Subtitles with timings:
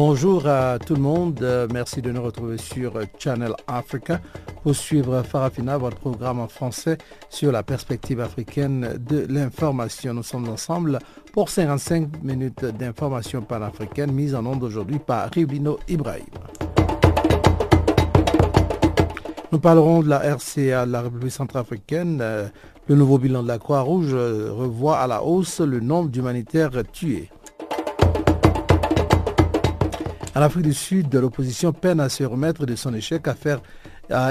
[0.00, 4.20] Bonjour à tout le monde, euh, merci de nous retrouver sur Channel Africa
[4.62, 6.98] pour suivre Farafina, votre programme en français
[7.28, 10.14] sur la perspective africaine de l'information.
[10.14, 11.00] Nous sommes ensemble
[11.32, 16.26] pour 55 minutes d'information panafricaine mise en onde aujourd'hui par Rivlino Ibrahim.
[19.50, 22.20] Nous parlerons de la RCA, la République centrafricaine.
[22.22, 22.46] Euh,
[22.86, 27.30] le nouveau bilan de la Croix-Rouge euh, revoit à la hausse le nombre d'humanitaires tués.
[30.38, 33.60] En Afrique du Sud, l'opposition peine à se remettre de son échec à faire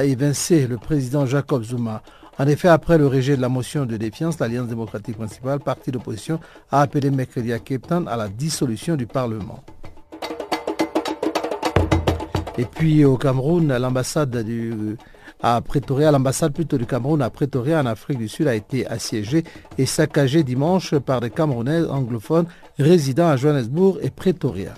[0.05, 2.02] évincer le président Jacob Zuma.
[2.39, 6.39] En effet, après le rejet de la motion de défiance, l'Alliance démocratique principale, parti d'opposition,
[6.72, 9.61] a appelé mercredi à Cape Town à la dissolution du Parlement.
[12.58, 14.45] Et puis au Cameroun, l'ambassade
[15.44, 19.44] à Pretoria, l'ambassade plutôt du Cameroun à Pretoria en Afrique du Sud a été assiégée
[19.77, 22.45] et saccagée dimanche par des Camerounais anglophones
[22.80, 24.73] résidant à Johannesburg et Pretoria.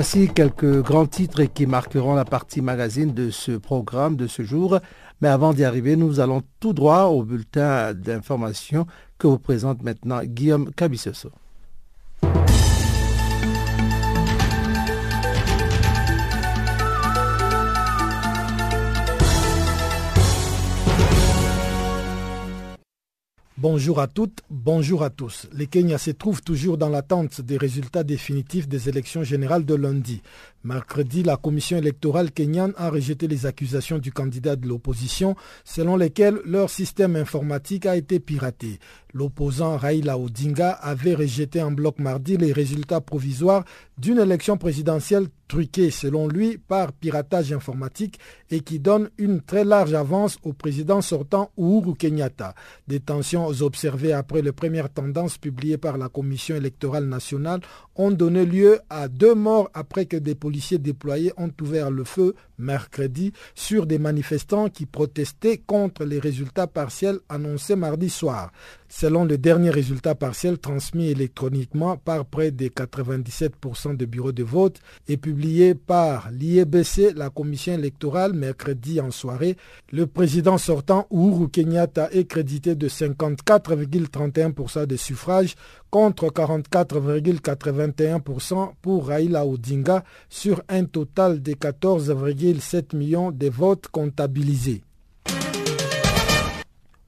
[0.00, 4.78] Voici quelques grands titres qui marqueront la partie magazine de ce programme de ce jour.
[5.20, 8.86] Mais avant d'y arriver, nous allons tout droit au bulletin d'information
[9.18, 11.30] que vous présente maintenant Guillaume Cabissoso.
[23.62, 25.46] Bonjour à toutes, bonjour à tous.
[25.52, 30.22] Le Kenya se trouve toujours dans l'attente des résultats définitifs des élections générales de lundi.
[30.62, 35.34] Mercredi, la commission électorale kenyane a rejeté les accusations du candidat de l'opposition
[35.64, 38.78] selon lesquelles leur système informatique a été piraté.
[39.14, 43.64] L'opposant Raila Odinga avait rejeté en bloc mardi les résultats provisoires
[43.96, 48.20] d'une élection présidentielle truquée selon lui par piratage informatique
[48.50, 52.54] et qui donne une très large avance au président sortant Uhuru Kenyatta.
[52.86, 57.60] Des tensions observées après les premières tendances publiées par la Commission électorale nationale
[57.96, 62.34] ont donné lieu à deux morts après que des policiers déployés ont ouvert le feu
[62.58, 68.50] mercredi sur des manifestants qui protestaient contre les résultats partiels annoncés mardi soir.
[68.92, 74.80] Selon le dernier résultat partiel transmis électroniquement par près de 97% des bureaux de vote
[75.06, 79.56] et publié par l'IEBC, la commission électorale, mercredi en soirée,
[79.92, 85.54] le président sortant Uhuru Kenyatta est crédité de 54,31% des suffrages
[85.90, 94.82] contre 44,81% pour Raila Odinga sur un total de 14,7 millions de votes comptabilisés.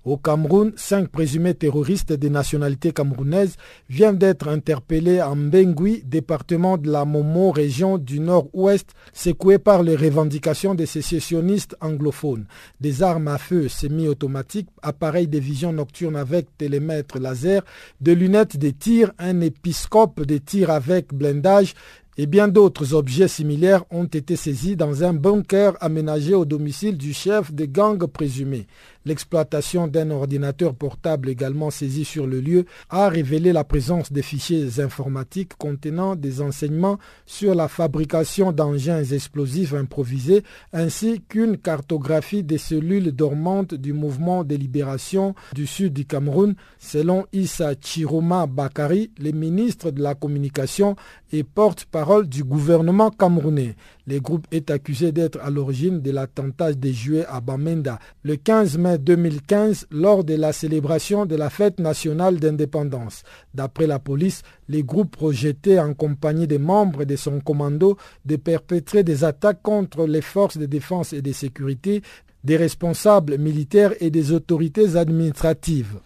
[0.05, 3.57] Au Cameroun, cinq présumés terroristes des nationalités camerounaises
[3.89, 9.95] viennent d'être interpellés en Bengui, département de la Momo, région du nord-ouest, secoué par les
[9.95, 12.47] revendications des sécessionnistes anglophones.
[12.81, 17.63] Des armes à feu semi-automatiques, appareils de vision nocturne avec télémètre laser,
[18.01, 21.75] de lunettes de tir, un épiscope de tir avec blindage,
[22.19, 27.15] et bien d'autres objets similaires ont été saisis dans un bunker aménagé au domicile du
[27.15, 28.67] chef des gangs présumés.
[29.05, 34.81] L'exploitation d'un ordinateur portable également saisi sur le lieu a révélé la présence des fichiers
[34.81, 43.13] informatiques contenant des enseignements sur la fabrication d'engins explosifs improvisés ainsi qu'une cartographie des cellules
[43.13, 49.91] dormantes du mouvement de libération du sud du Cameroun selon Issa Chiroma Bakari, le ministre
[49.91, 50.97] de la Communication
[51.33, 53.77] et porte-parole du gouvernement camerounais.
[54.07, 58.99] Le groupe est accusé d'être à l'origine de l'attentat déjoué à Bamenda le 15 mai
[58.99, 63.23] 2015 lors de la célébration de la fête nationale d'indépendance.
[63.55, 69.05] D'après la police, les groupes projetés en compagnie des membres de son commando de perpétrer
[69.05, 72.03] des attaques contre les forces de défense et de sécurité,
[72.43, 76.01] des responsables militaires et des autorités administratives.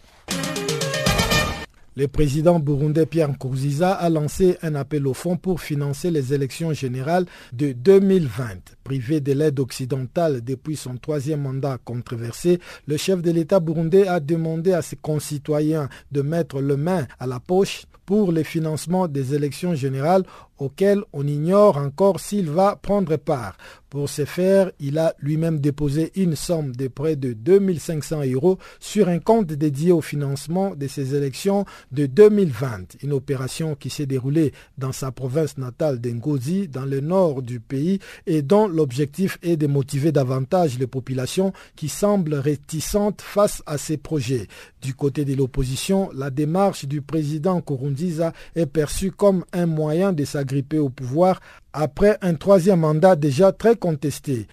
[1.99, 6.75] Le président burundais Pierre Nkurunziza a lancé un appel au fonds pour financer les élections
[6.75, 8.75] générales de 2020.
[8.85, 14.21] Privé de l'aide occidentale depuis son troisième mandat controversé, le chef de l'État burundais a
[14.21, 19.35] demandé à ses concitoyens de mettre le main à la poche pour le financement des
[19.35, 20.25] élections générales
[20.59, 23.57] auquel on ignore encore s'il va prendre part.
[23.89, 29.09] Pour ce faire, il a lui-même déposé une somme de près de 2500 euros sur
[29.09, 34.53] un compte dédié au financement de ces élections de 2020, une opération qui s'est déroulée
[34.77, 39.67] dans sa province natale d'Ngozi, dans le nord du pays, et dont l'objectif est de
[39.67, 44.49] motiver davantage les populations qui semblent réticentes face à ces projets.
[44.83, 50.25] Du côté de l'opposition, la démarche du président Kurunziza est perçue comme un moyen de
[50.47, 51.41] s'agripper au pouvoir
[51.73, 54.47] après un troisième mandat déjà très contesté.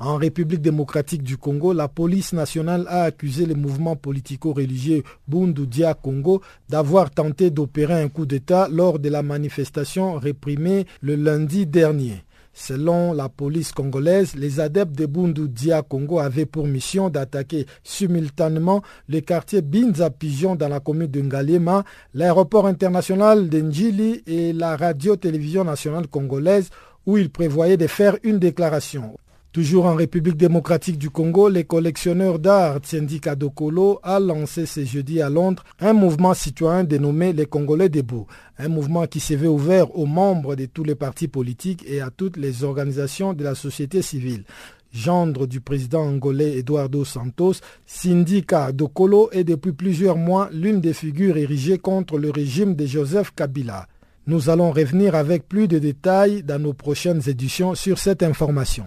[0.00, 6.40] En République démocratique du Congo, la police nationale a accusé le mouvement politico-religieux Bundudia Congo
[6.68, 12.22] d'avoir tenté d'opérer un coup d'État lors de la manifestation réprimée le lundi dernier.
[12.60, 18.82] Selon la police congolaise, les adeptes de Bundu Dia Congo avaient pour mission d'attaquer simultanément
[19.08, 21.84] le quartier Binza Pigeon dans la commune de Ngalema,
[22.14, 26.68] l'aéroport international d'Enjili et la radio-télévision nationale congolaise
[27.06, 29.14] où ils prévoyaient de faire une déclaration.
[29.50, 35.22] Toujours en République démocratique du Congo, les collectionneurs d'art Syndicat Dokolo a lancé ce jeudi
[35.22, 38.26] à Londres un mouvement citoyen dénommé les Congolais debout.
[38.58, 42.36] Un mouvement qui s'est ouvert aux membres de tous les partis politiques et à toutes
[42.36, 44.44] les organisations de la société civile.
[44.92, 47.54] Gendre du président angolais Eduardo Santos,
[47.86, 53.32] Syndicat Dokolo est depuis plusieurs mois l'une des figures érigées contre le régime de Joseph
[53.34, 53.86] Kabila.
[54.26, 58.84] Nous allons revenir avec plus de détails dans nos prochaines éditions sur cette information.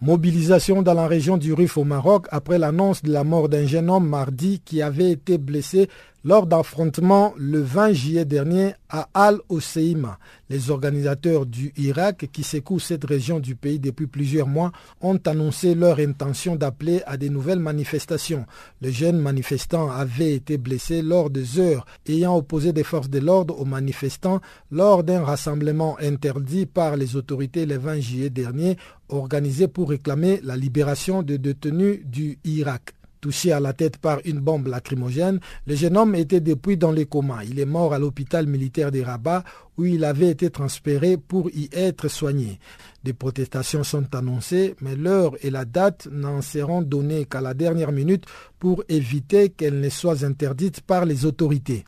[0.00, 3.90] Mobilisation dans la région du Rif au Maroc après l'annonce de la mort d'un jeune
[3.90, 5.88] homme mardi qui avait été blessé
[6.28, 10.18] lors d'affrontements le 20 juillet dernier à Al-Oseima.
[10.50, 14.70] Les organisateurs du Irak qui secouent cette région du pays depuis plusieurs mois
[15.00, 18.44] ont annoncé leur intention d'appeler à de nouvelles manifestations.
[18.82, 23.58] Le jeune manifestant avait été blessé lors des heures ayant opposé des forces de l'ordre
[23.58, 28.76] aux manifestants lors d'un rassemblement interdit par les autorités le 20 juillet dernier
[29.08, 32.97] organisé pour réclamer la libération des détenus du Irak.
[33.20, 37.06] Touché à la tête par une bombe lacrymogène, le jeune homme était depuis dans les
[37.06, 37.44] coma.
[37.44, 39.42] Il est mort à l'hôpital militaire de Rabat
[39.76, 42.60] où il avait été transféré pour y être soigné.
[43.02, 47.92] Des protestations sont annoncées, mais l'heure et la date n'en seront données qu'à la dernière
[47.92, 48.24] minute
[48.58, 51.84] pour éviter qu'elles ne soient interdites par les autorités.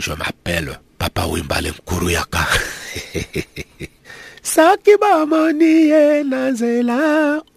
[0.00, 2.38] Je m'appelle Papa Wimbalen Kuruyaka.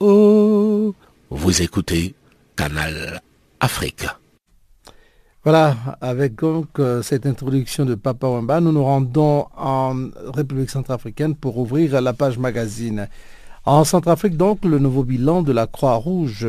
[0.01, 0.93] oh.
[1.29, 2.13] Vous écoutez
[2.57, 3.21] Canal
[3.61, 4.05] Afrique.
[5.45, 11.35] Voilà, avec donc euh, cette introduction de Papa Wemba, nous nous rendons en République centrafricaine
[11.35, 13.07] pour ouvrir la page magazine.
[13.63, 16.45] En Centrafrique, donc, le nouveau bilan de la Croix-Rouge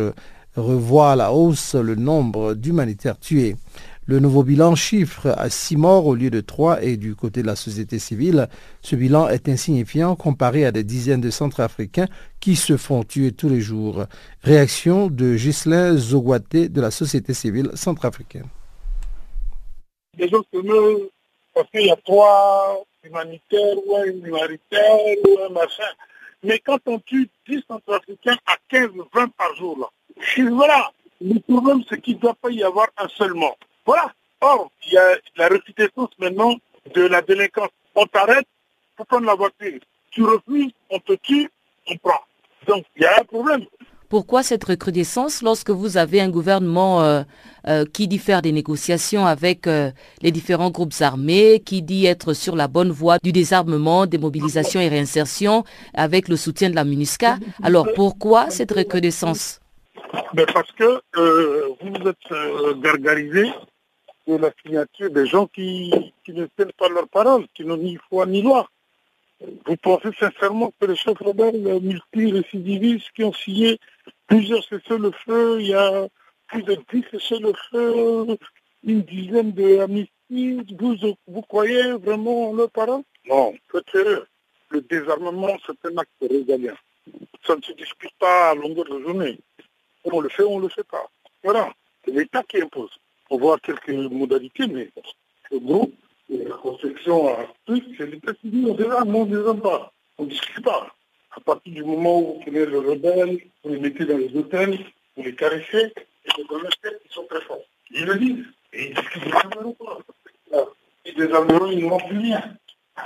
[0.56, 3.55] revoit à la hausse le nombre d'humanitaires tués.
[4.06, 7.46] Le nouveau bilan chiffre à six morts au lieu de trois et du côté de
[7.46, 8.48] la société civile,
[8.82, 12.08] ce bilan est insignifiant comparé à des dizaines de Centrafricains
[12.38, 14.04] qui se font tuer tous les jours.
[14.42, 18.48] Réaction de Ghislain Zogouaté de la société civile centrafricaine.
[20.18, 21.08] Les gens se meurent
[21.54, 25.82] parce qu'il y a trois humanitaires ou un humanitaire ou un machin.
[26.42, 29.86] Mais quand on tue 10 Centrafricains à 15, 20 par jour, là,
[30.50, 30.90] voilà.
[31.22, 33.56] Le problème, c'est qu'il ne doit pas y avoir un seul mort.
[33.86, 34.12] Voilà.
[34.40, 36.56] Or, il y a la recrudescence maintenant
[36.94, 37.70] de la délinquance.
[37.94, 38.46] On t'arrête
[38.96, 39.81] pour prendre la voiture.
[40.10, 41.50] Tu refuses, on te tue,
[41.88, 42.20] on prend.
[42.67, 43.64] Donc, il y a un problème.
[44.08, 47.22] Pourquoi cette recrudescence lorsque vous avez un gouvernement euh,
[47.67, 49.91] euh, qui dit faire des négociations avec euh,
[50.22, 54.81] les différents groupes armés, qui dit être sur la bonne voie du désarmement, des mobilisations
[54.81, 55.64] et réinsertion
[55.94, 57.38] avec le soutien de la MINUSCA?
[57.62, 59.58] Alors pourquoi cette recrudescence?
[60.34, 61.00] Mais Parce que
[61.82, 63.50] vous vous êtes gargarisé
[64.26, 65.93] de la signature des gens qui,
[66.28, 68.69] ne tiennent pas leurs paroles, qui n'ont ni foi ni loi.
[69.66, 73.78] Vous pensez sincèrement que les chefs rebelles multirécidivistes qui ont signé
[74.26, 76.08] plusieurs cessez-le-feu, il y a
[76.46, 78.38] plus de 10 cessez-le-feu,
[78.84, 83.02] une dizaine d'amnisties, vous, vous croyez vraiment en leurs paroles?
[83.28, 84.26] Non, peut-être
[84.70, 86.74] le désarmement, c'est un acte régalien.
[87.46, 89.38] Ça ne se discute pas à longueur de journée.
[90.04, 91.06] On le fait on ne le fait pas.
[91.43, 91.72] Voilà,
[92.04, 92.90] c'est l'État qui impose
[93.31, 94.90] on voit quelques modalités, mais
[95.50, 95.94] le groupe,
[96.28, 99.93] la construction tout, c'est l'état civil, on désarme, on ne désarme pas.
[100.19, 100.94] On ne discute pas.
[101.36, 104.78] À partir du moment où vous prenez le rebelle, vous les mettez dans les hôtels,
[105.16, 105.93] vous les caressez,
[106.24, 107.64] et les commerciaux, ils sont très forts.
[107.90, 108.44] Ils le disent.
[108.72, 109.98] Et ils disent qu'ils désarmeront pas.
[111.06, 112.56] Ils désarmeront, ils n'auront plus rien.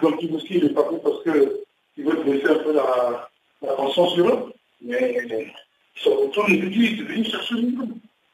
[0.02, 1.62] Donc il aussi, il est pas parce que
[1.96, 3.28] ils veulent baisser un peu la,
[3.62, 7.72] la tension sur eux, mais ils se retournent et disent, venez chercher le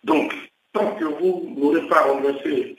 [0.02, 0.34] Donc,
[0.74, 2.76] tant que vous n'aurez pas renversé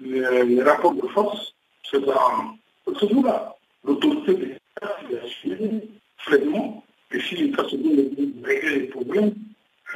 [0.00, 1.54] les, rapports de force,
[1.90, 2.56] c'est dans
[2.98, 3.54] ce bout-là.
[3.84, 5.88] L'autorité de l'État, c'est d'assurer
[6.24, 9.34] pleinement que si l'État se donne de régler les problèmes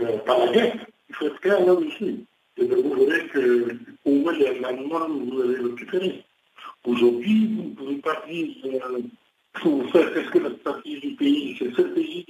[0.00, 2.16] euh, par la guerre, il faut être clair là-dessus.
[2.56, 4.32] Et vous verrez que au moins
[4.88, 6.24] norme, vous allez récupérer.
[6.84, 9.00] Aujourd'hui, vous ne pouvez pas dire euh,
[9.64, 12.26] est-ce que la stratégie du pays, c'est ce pays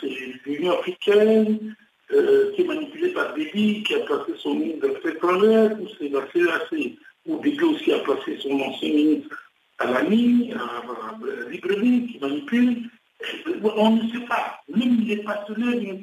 [0.00, 1.76] c'est l'Union africaine,
[2.12, 6.08] euh, qui est manipulée par Déby, qui a placé son ministre de pétrolière, ou c'est
[6.08, 6.96] la CAC,
[7.26, 9.36] ou Déby aussi a placé son ancien ministre
[9.78, 10.82] à l'AMI, à,
[11.26, 12.90] la Libreville, qui manipule.
[13.62, 14.60] On ne sait pas.
[14.74, 15.96] Même les partenaires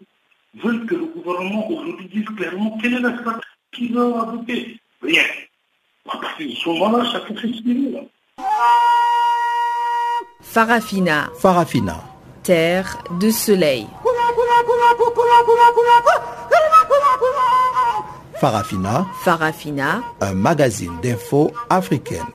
[0.56, 4.80] veulent que le gouvernement aujourd'hui dise clairement quelle est la stratégie qu'il va adopter.
[5.02, 5.24] Rien.
[6.10, 8.00] À partir de ce moment-là, chacun fait ce qu'il veut.
[10.42, 11.30] Farafina.
[11.40, 12.04] Farafina.
[12.44, 13.86] Terre de soleil.
[18.42, 19.06] Farafina.
[19.24, 20.02] Farafina.
[20.20, 22.26] Un magazine d'infos africaine.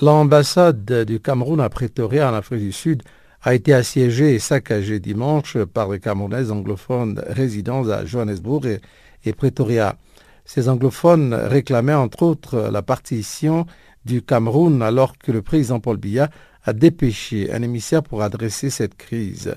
[0.00, 3.02] L'ambassade du Cameroun à Pretoria en Afrique du Sud
[3.42, 8.80] a été assiégée et saccagée dimanche par les Camerounais anglophones résidant à Johannesburg et,
[9.24, 9.96] et Pretoria.
[10.44, 13.66] Ces anglophones réclamaient entre autres la partition
[14.04, 16.30] du Cameroun alors que le président Paul Biya
[16.64, 19.54] a dépêché un émissaire pour adresser cette crise.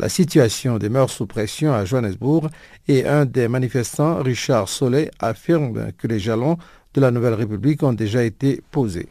[0.00, 2.48] La situation demeure sous pression à Johannesburg
[2.88, 6.56] et un des manifestants, Richard Solé, affirme que les jalons
[6.94, 9.10] de la Nouvelle République ont déjà été posés.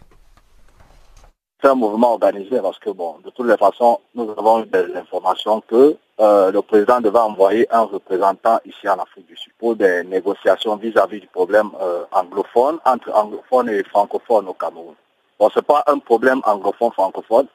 [1.62, 4.96] C'est un mouvement organisé parce que, bon, de toutes les façons, nous avons eu des
[4.96, 9.75] informations que euh, le président devait envoyer un représentant ici en Afrique du Sud pour
[9.75, 14.96] des négociations vis-à-vis du problème euh, anglophone, entre anglophones et francophones au Cameroun.
[15.38, 17.46] Bon, ce n'est pas un problème anglophone-francophone,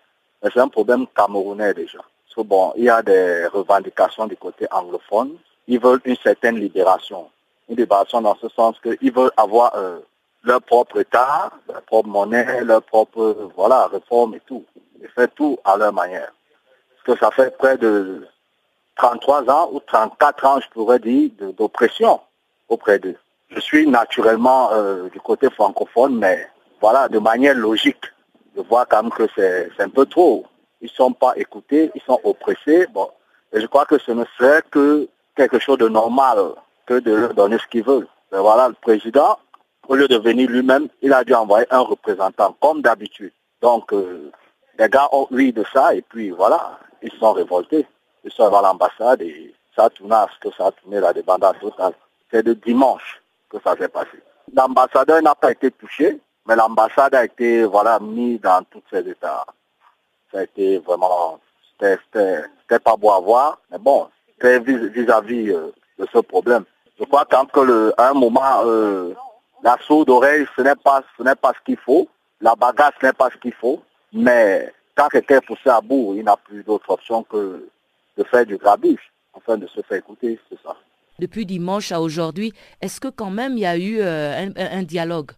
[0.41, 1.99] mais c'est un problème camerounais déjà.
[2.43, 5.37] Bon, il y a des revendications du côté anglophone.
[5.69, 7.29] Ils veulent une certaine libération.
[7.69, 10.00] Une libération dans ce sens qu'ils veulent avoir euh,
[10.43, 14.64] leur propre État, leur propre monnaie, leur propre voilà, réforme et tout.
[15.00, 16.33] Ils font tout à leur manière.
[17.05, 18.26] Parce que ça fait près de
[18.97, 22.21] 33 ans ou 34 ans, je pourrais dire, d'oppression
[22.69, 23.17] auprès d'eux.
[23.50, 26.49] Je suis naturellement euh, du côté francophone, mais
[26.81, 28.05] voilà, de manière logique,
[28.57, 30.45] je vois quand même que c'est un peu trop.
[30.85, 32.87] Ils ne sont pas écoutés, ils sont oppressés.
[32.93, 33.09] Bon,
[33.55, 36.38] et je crois que ce ne serait que quelque chose de normal
[36.85, 38.07] que de leur donner ce qu'ils veulent.
[38.31, 39.38] Mais voilà, le président,
[39.88, 43.33] au lieu de venir lui-même, il a dû envoyer un représentant, comme d'habitude.
[43.62, 44.31] Donc, euh,
[44.79, 47.87] les gars ont eu de ça, et puis voilà, ils sont révoltés.
[48.23, 51.14] Ils sont à l'ambassade, et ça a tourné à ce que ça a tourné la
[51.14, 51.95] dépendance totale.
[52.31, 54.23] C'est de dimanche que ça s'est passé.
[54.55, 59.47] L'ambassadeur n'a pas été touché, mais l'ambassade a été voilà, mise dans tous ces états.
[60.35, 61.38] Ça a été vraiment,
[61.81, 66.64] c'était pas beau à voir, mais bon, c'était vis-à-vis euh, de ce problème.
[66.99, 69.14] Je crois quand que le, à un moment, euh,
[69.62, 72.09] la sourde oreille, ce n'est pas, ce n'est pas ce qu'il faut.
[72.41, 73.81] La bagarre, ce n'est pas ce qu'il faut.
[74.12, 77.69] Mais quand quelqu'un est poussé à bout, il n'a plus d'autre option que
[78.19, 80.75] de faire du grabuge, afin de se faire écouter, c'est ça.
[81.21, 85.31] Depuis dimanche à aujourd'hui, est-ce que quand même il y a eu euh, un dialogue?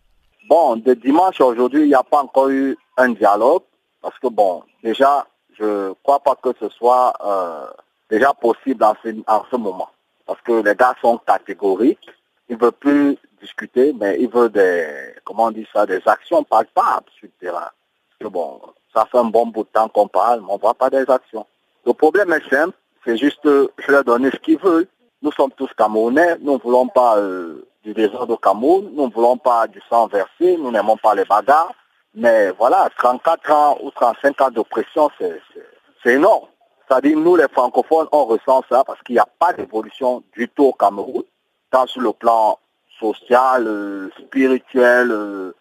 [0.49, 3.63] Bon, de dimanche à aujourd'hui, il n'y a pas encore eu un dialogue
[4.03, 5.27] parce que, bon, déjà,
[5.59, 7.67] je ne crois pas que ce soit euh,
[8.11, 9.89] déjà possible en ce, moment.
[10.27, 12.11] Parce que les gars sont catégoriques,
[12.49, 16.45] ils ne veulent plus discuter, mais ils veulent des, comment on dit ça, des actions
[16.45, 17.61] palpables sur le terrain.
[17.61, 18.61] Parce que, bon,
[18.95, 21.09] ça fait un bon bout de temps qu'on parle, mais on ne voit pas des
[21.11, 21.47] actions.
[21.85, 24.89] Le problème est simple, c'est juste, je leur donner ce qu'ils veulent.
[25.23, 28.91] Nous sommes tous Camerounais, nous ne voulons pas euh, du désordre au Cameroun.
[28.93, 31.73] Nous ne voulons pas du sang versé, nous n'aimons pas les bagarres.
[32.17, 36.47] Mais voilà, 34 ans ou 35 ans d'oppression, c'est énorme.
[36.89, 40.65] C'est-à-dire, nous, les francophones, on ressent ça parce qu'il n'y a pas d'évolution du tout
[40.65, 41.25] au Cameroun,
[41.71, 42.59] tant sur le plan
[42.99, 45.53] social, euh, spirituel, euh,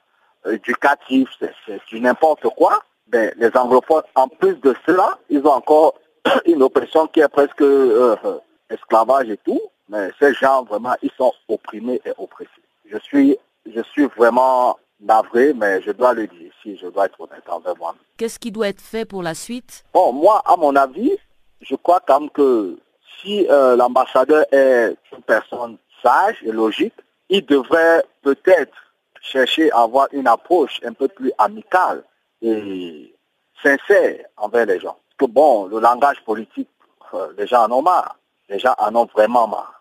[0.50, 2.82] éducatif, c'est n'importe quoi.
[3.12, 5.96] Mais les anglophones, en plus de cela, ils ont encore
[6.46, 8.16] une oppression qui est presque euh,
[8.70, 9.62] esclavage et tout.
[9.90, 12.50] Mais ces gens, vraiment, ils sont opprimés et oppressés.
[12.90, 17.20] Je suis, je suis vraiment navré, mais je dois le dire si je dois être
[17.20, 17.96] honnête envers moi.
[18.18, 19.84] Qu'est-ce qui doit être fait pour la suite?
[19.94, 21.12] Bon, moi, à mon avis,
[21.62, 22.78] je crois quand même que
[23.22, 26.96] si euh, l'ambassadeur est une personne sage et logique,
[27.30, 28.74] il devrait peut-être
[29.22, 32.04] chercher à avoir une approche un peu plus amicale
[32.42, 33.14] et
[33.64, 34.98] sincère envers les gens.
[35.18, 36.70] Parce que bon, le langage politique,
[37.14, 38.18] euh, les gens en ont marre.
[38.50, 39.76] Les gens en ont vraiment marre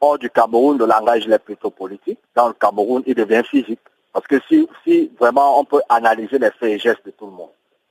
[0.00, 2.18] hors du Cameroun, le langage est plutôt politique.
[2.34, 3.80] Dans le Cameroun, il devient physique.
[4.12, 7.32] Parce que si, si vraiment on peut analyser les faits et gestes de tout le
[7.32, 7.50] monde,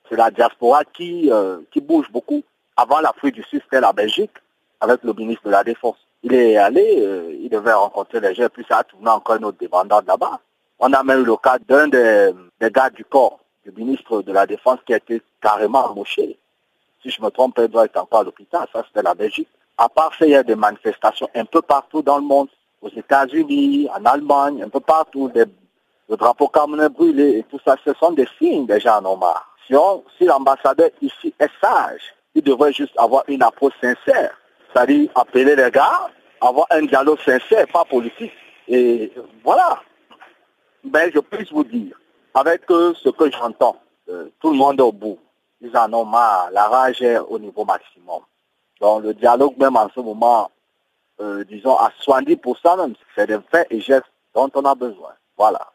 [0.10, 2.44] c'est la diaspora qui, euh, qui bouge beaucoup.
[2.75, 4.32] Avant l'Afrique du Sud, c'était la Belgique,
[4.80, 5.98] avec le ministre de la Défense.
[6.24, 9.58] Il est allé, euh, il devait rencontrer les gens, puis ça a tourné encore notre
[9.58, 10.40] dépendant là-bas.
[10.80, 14.32] On a même eu le cas d'un des, des, gars du corps, du ministre de
[14.32, 16.38] la Défense, qui a été carrément embauché.
[17.01, 18.68] Si je me trompe, il doit être encore à l'hôpital.
[18.72, 19.48] Ça, c'était la Belgique.
[19.78, 22.50] À part ça, il y a des manifestations un peu partout dans le monde,
[22.82, 25.32] aux États-Unis, en Allemagne, un peu partout,
[26.12, 29.56] le drapeau camerounais brûlé et tout ça, ce sont des signes déjà en marre.
[29.65, 29.74] Si,
[30.18, 32.01] si l'ambassadeur ici est sage,
[32.36, 34.38] il devrait juste avoir une approche sincère.
[34.68, 36.10] C'est-à-dire appeler les gars,
[36.41, 38.34] avoir un dialogue sincère, pas politique.
[38.68, 39.82] Et voilà.
[40.84, 41.98] Mais je peux vous dire,
[42.34, 43.77] avec euh, ce que j'entends,
[44.10, 45.18] euh, tout le monde est au bout.
[45.62, 46.50] Ils en ont marre.
[46.51, 48.22] La rage est au niveau maximum.
[48.82, 50.51] Donc le dialogue même en ce moment,
[51.22, 55.12] euh, disons à 70% même, c'est des faits et gestes dont on a besoin.
[55.38, 55.71] Voilà.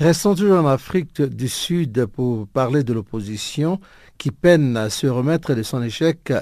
[0.00, 3.80] Restons toujours en Afrique du Sud pour parler de l'opposition
[4.16, 6.32] qui peine à se remettre de son échec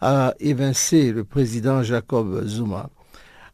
[0.00, 2.90] à évincer le président Jacob Zuma.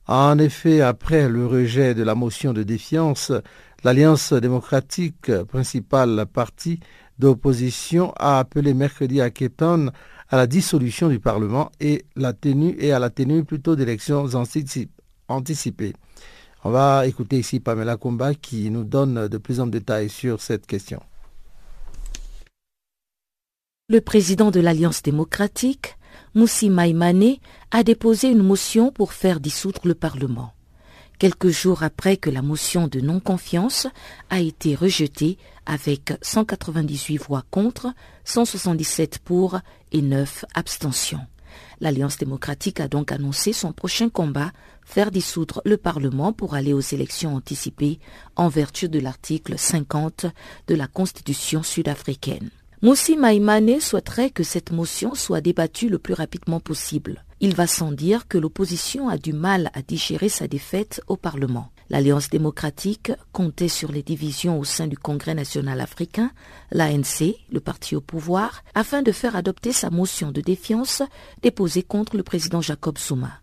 [0.06, 3.32] En effet, après le rejet de la motion de défiance,
[3.84, 6.80] l'Alliance démocratique, principale partie
[7.18, 9.90] d'opposition, a appelé mercredi à Keton
[10.30, 14.26] à la dissolution du Parlement et à la tenue plutôt d'élections
[15.28, 15.92] anticipées.
[16.62, 20.66] On va écouter ici Pamela Kumba qui nous donne de plus en détails sur cette
[20.66, 21.00] question.
[23.88, 25.96] Le président de l'Alliance démocratique,
[26.34, 27.36] Moussi Maïmane,
[27.70, 30.52] a déposé une motion pour faire dissoudre le Parlement.
[31.18, 33.86] Quelques jours après que la motion de non-confiance
[34.28, 37.88] a été rejetée avec 198 voix contre,
[38.24, 39.58] 177 pour
[39.92, 41.26] et 9 abstentions.
[41.80, 44.52] L'Alliance démocratique a donc annoncé son prochain combat,
[44.90, 48.00] faire dissoudre le Parlement pour aller aux élections anticipées
[48.34, 50.26] en vertu de l'article 50
[50.66, 52.50] de la Constitution sud-africaine.
[52.82, 57.24] Moussi Maïmane souhaiterait que cette motion soit débattue le plus rapidement possible.
[57.40, 61.70] Il va sans dire que l'opposition a du mal à digérer sa défaite au Parlement.
[61.88, 66.32] L'Alliance démocratique comptait sur les divisions au sein du Congrès national africain,
[66.72, 71.02] l'ANC, le parti au pouvoir, afin de faire adopter sa motion de défiance
[71.42, 73.40] déposée contre le président Jacob Zuma.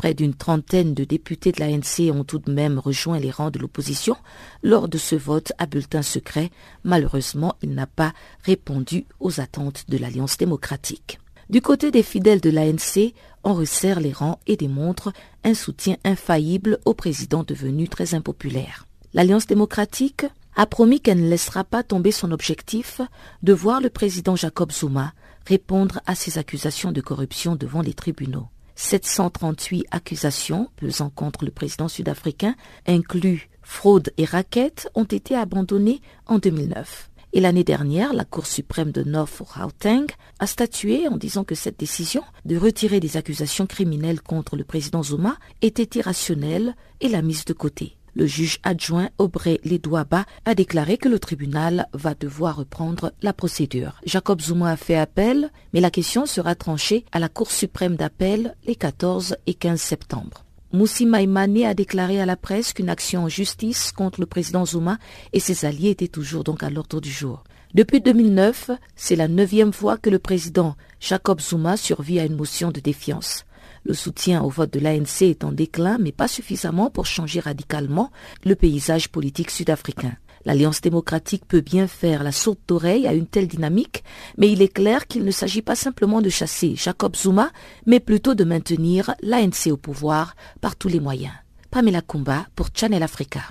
[0.00, 3.58] Près d'une trentaine de députés de l'ANC ont tout de même rejoint les rangs de
[3.58, 4.16] l'opposition
[4.62, 6.48] lors de ce vote à bulletin secret.
[6.84, 11.18] Malheureusement, il n'a pas répondu aux attentes de l'Alliance démocratique.
[11.50, 13.12] Du côté des fidèles de l'ANC,
[13.44, 15.12] on resserre les rangs et démontre
[15.44, 18.86] un soutien infaillible au président devenu très impopulaire.
[19.12, 20.24] L'Alliance démocratique
[20.56, 23.02] a promis qu'elle ne laissera pas tomber son objectif
[23.42, 25.12] de voir le président Jacob Zuma
[25.46, 28.48] répondre à ses accusations de corruption devant les tribunaux.
[28.76, 32.54] 738 accusations pesant contre le président sud-africain,
[32.86, 37.10] inclus fraude et raquettes, ont été abandonnées en 2009.
[37.32, 40.06] Et l'année dernière, la Cour suprême de North Gauteng
[40.40, 45.04] a statué en disant que cette décision de retirer des accusations criminelles contre le président
[45.04, 47.96] Zuma était irrationnelle et l'a mise de côté.
[48.14, 54.00] Le juge adjoint Aubrey Ledouaba a déclaré que le tribunal va devoir reprendre la procédure.
[54.04, 58.54] Jacob Zuma a fait appel, mais la question sera tranchée à la Cour suprême d'appel
[58.66, 60.44] les 14 et 15 septembre.
[60.72, 64.98] Moussi Maïmane a déclaré à la presse qu'une action en justice contre le président Zuma
[65.32, 67.42] et ses alliés était toujours donc à l'ordre du jour.
[67.74, 72.70] Depuis 2009, c'est la neuvième fois que le président Jacob Zuma survit à une motion
[72.70, 73.44] de défiance.
[73.84, 78.10] Le soutien au vote de l'ANC est en déclin, mais pas suffisamment pour changer radicalement
[78.44, 80.12] le paysage politique sud-africain.
[80.44, 84.04] L'Alliance démocratique peut bien faire la sourde d'oreille à une telle dynamique,
[84.38, 87.50] mais il est clair qu'il ne s'agit pas simplement de chasser Jacob Zuma,
[87.86, 91.34] mais plutôt de maintenir l'ANC au pouvoir par tous les moyens.
[91.70, 93.42] Pamela Kumba pour Channel Africa.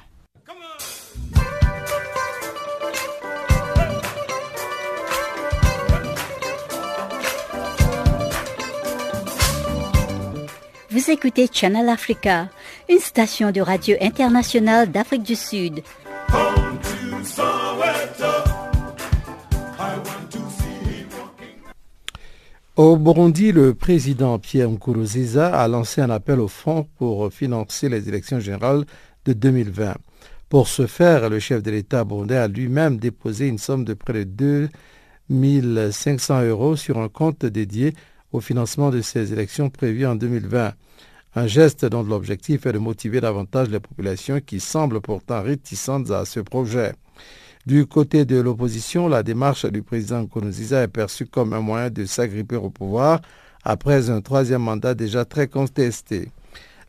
[10.92, 12.50] Vous écoutez Channel Africa,
[12.90, 15.82] une station de radio internationale d'Afrique du Sud.
[22.76, 28.10] Au Burundi, le président Pierre Nkurunziza a lancé un appel au fonds pour financer les
[28.10, 28.86] élections générales
[29.26, 29.96] de 2020.
[30.50, 34.26] Pour ce faire, le chef de l'État burundais a lui-même déposé une somme de près
[34.26, 34.70] de
[35.30, 37.94] 2 500 euros sur un compte dédié
[38.32, 40.74] au financement de ces élections prévues en 2020.
[41.36, 46.26] Un geste dont l'objectif est de motiver davantage les populations qui semblent pourtant réticentes à
[46.26, 46.94] ce projet.
[47.66, 52.06] Du côté de l'opposition, la démarche du président Nkurunziza est perçue comme un moyen de
[52.06, 53.22] s'agripper au pouvoir
[53.64, 56.32] après un troisième mandat déjà très contesté.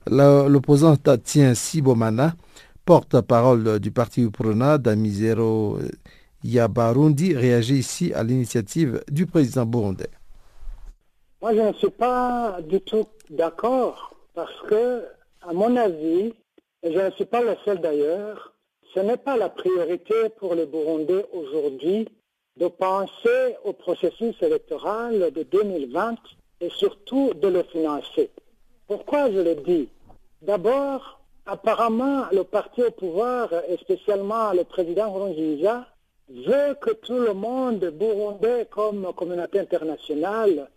[0.07, 2.35] L'opposant Tatien Sibomana,
[2.87, 5.79] porte-parole du parti Uprona, Damizero
[6.42, 10.09] Yabarundi, réagit ici à l'initiative du président burundais.
[11.42, 15.03] Moi, je ne suis pas du tout d'accord parce que,
[15.40, 16.35] à mon avis,
[16.83, 18.53] et je ne suis pas le seul d'ailleurs,
[18.94, 22.07] ce n'est pas la priorité pour les Burundais aujourd'hui
[22.59, 26.16] de penser au processus électoral de 2020
[26.61, 28.29] et surtout de le financer.
[28.87, 29.88] Pourquoi je le dis?
[30.42, 35.87] D'abord, apparemment, le parti au pouvoir, et spécialement le président Nkurunziza,
[36.29, 40.68] veut que tout le monde burundais comme communauté internationale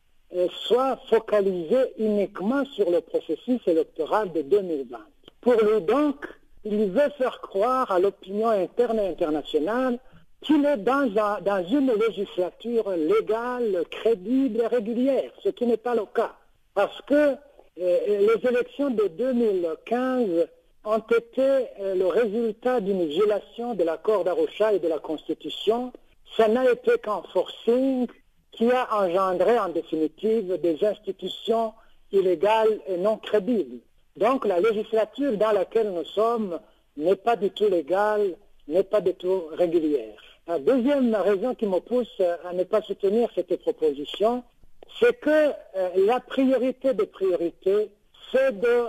[0.68, 4.98] soit focalisé uniquement sur le processus électoral de 2020.
[5.42, 6.26] Pour lui donc,
[6.66, 10.00] il veut faire croire à l'opinion interne et internationale
[10.42, 16.34] qu'il est dans, une législature légale, crédible et régulière, ce qui n'est pas le cas.
[16.74, 17.36] Parce que euh,
[17.78, 20.48] les élections de 2015
[20.86, 25.94] ont été euh, le résultat d'une violation de l'accord d'Arusha et de la Constitution.
[26.38, 28.08] Ça n'a été qu'un forcing
[28.54, 31.74] qui a engendré en définitive des institutions
[32.12, 33.80] illégales et non crédibles.
[34.18, 36.60] Donc la législature dans laquelle nous sommes
[36.98, 38.36] n'est pas du tout légale,
[38.68, 40.16] n'est pas du tout régulière.
[40.48, 44.44] La deuxième raison qui me pousse à ne pas soutenir cette proposition,
[45.00, 47.90] c'est que euh, la priorité des priorités,
[48.32, 48.86] c'est de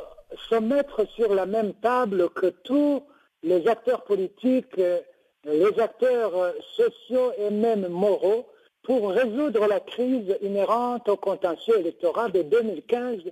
[0.50, 3.02] se mettre sur la même table que tous
[3.42, 5.00] les acteurs politiques, euh,
[5.44, 8.46] les acteurs euh, sociaux et même moraux
[8.84, 13.22] pour résoudre la crise inhérente au contentieux électoral de 2015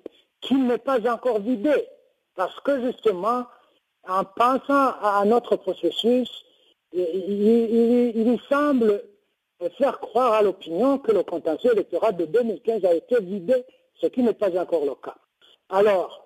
[0.40, 1.74] qui n'est pas encore vidé.
[2.34, 3.44] Parce que justement,
[4.08, 6.28] en pensant à notre processus,
[6.92, 9.02] il, semble
[9.78, 14.22] faire croire à l'opinion que le contentieux électoral de 2015 a été vidé, ce qui
[14.22, 15.16] n'est pas encore le cas.
[15.68, 16.24] Alors,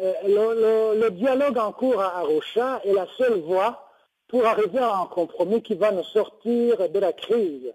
[0.00, 3.86] euh, le, le, dialogue en cours à Arusha est la seule voie
[4.28, 7.72] pour arriver à un compromis qui va nous sortir de la crise.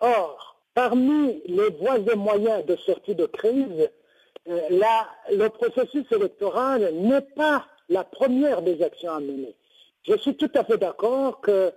[0.00, 3.90] Or, parmi les voies et moyens de sortie de crise,
[4.48, 4.60] euh,
[5.30, 9.54] le processus électoral n'est pas la première des actions à mener.
[10.04, 11.72] Je suis tout à fait d'accord que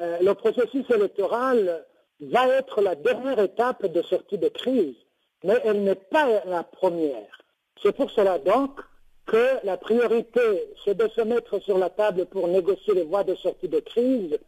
[0.00, 1.84] euh, le processus électoral
[2.20, 4.96] va être la dernière étape de sortie de crise,
[5.44, 7.44] mais elle n'est pas la première.
[7.82, 8.80] C'est pour cela donc
[9.26, 10.40] que la priorité,
[10.84, 14.38] c'est de se mettre sur la table pour négocier les voies de sortie de crise,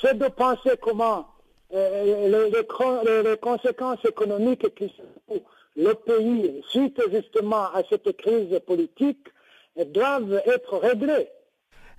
[0.00, 1.26] c'est de penser comment
[1.74, 2.52] euh,
[3.22, 5.42] les, conséquences économiques qui sont
[5.76, 9.26] le pays, suite justement à cette crise politique,
[9.92, 11.28] doivent être réglées.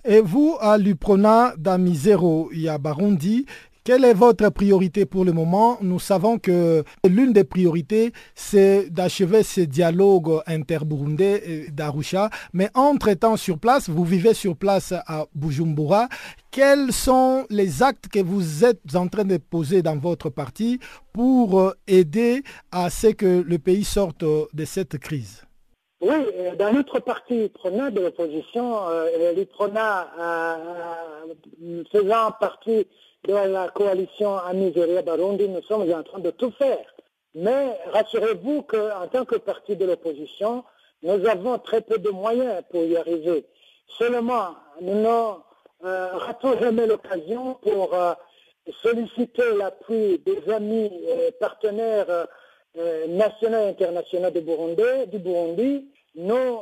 [0.06, 3.46] Et vous, à l'UPRONA d'Amizero Yabarundi,
[3.86, 5.78] quelle est votre priorité pour le moment?
[5.82, 12.32] Nous savons que l'une des priorités, c'est d'achever ce dialogue interburundais d'Arusha.
[12.52, 16.08] Mais entre-temps, sur place, vous vivez sur place à Bujumbura.
[16.50, 20.80] Quels sont les actes que vous êtes en train de poser dans votre parti
[21.14, 25.44] pour aider à ce que le pays sorte de cette crise?
[26.02, 30.08] Oui, euh, dans notre parti PRONA de l'opposition, euh, l'UPRONA
[31.92, 32.88] faisant partie
[33.28, 36.86] de la coalition Amiseria Barundi, nous sommes en train de tout faire.
[37.34, 40.64] Mais rassurez-vous qu'en tant que parti de l'opposition,
[41.04, 43.46] nous avons très peu de moyens pour y arriver.
[43.98, 45.42] Seulement, nous n'avons
[45.86, 48.14] euh, jamais l'occasion pour euh,
[48.82, 52.28] solliciter l'appui des amis et partenaires
[52.78, 54.30] euh, nationaux et internationaux.
[54.32, 55.90] Du Burundi.
[56.16, 56.60] Nous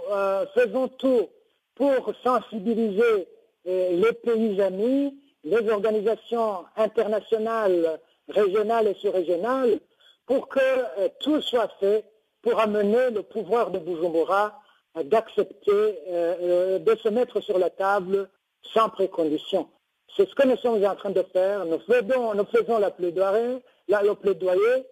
[0.55, 1.29] faisons tout
[1.75, 3.27] pour sensibiliser
[3.65, 5.13] les pays amis
[5.43, 9.79] les organisations internationales, régionales et sous-régionales,
[10.25, 12.05] pour que euh, tout soit fait
[12.41, 14.59] pour amener le pouvoir de Bujumbura
[15.05, 18.29] d'accepter, euh, euh, de se mettre sur la table
[18.61, 19.67] sans précondition.
[20.15, 21.65] C'est ce que nous sommes en train de faire.
[21.65, 24.85] Nous faisons, nous faisons la le plaidoyer.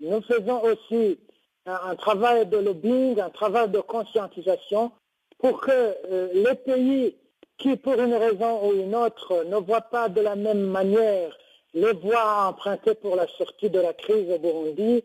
[0.00, 1.18] Nous faisons aussi
[1.66, 4.92] un, travail de lobbying, un travail de conscientisation
[5.38, 5.96] pour que
[6.32, 7.16] les pays
[7.58, 11.36] qui, pour une raison ou une autre, ne voit pas de la même manière
[11.74, 15.04] les voies empruntées pour la sortie de la crise au Burundi,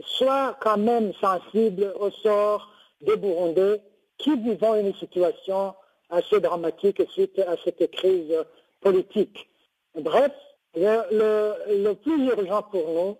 [0.00, 3.80] soit quand même sensible au sort des Burundais
[4.18, 5.74] qui vivent une situation
[6.10, 8.34] assez dramatique suite à cette crise
[8.80, 9.48] politique.
[9.94, 10.32] Bref,
[10.76, 13.16] le, le plus urgent pour nous,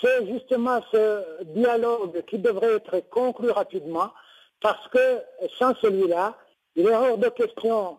[0.00, 4.10] c'est justement ce dialogue qui devrait être conclu rapidement,
[4.60, 5.20] parce que
[5.58, 6.36] sans celui-là,
[6.74, 7.96] il est hors de question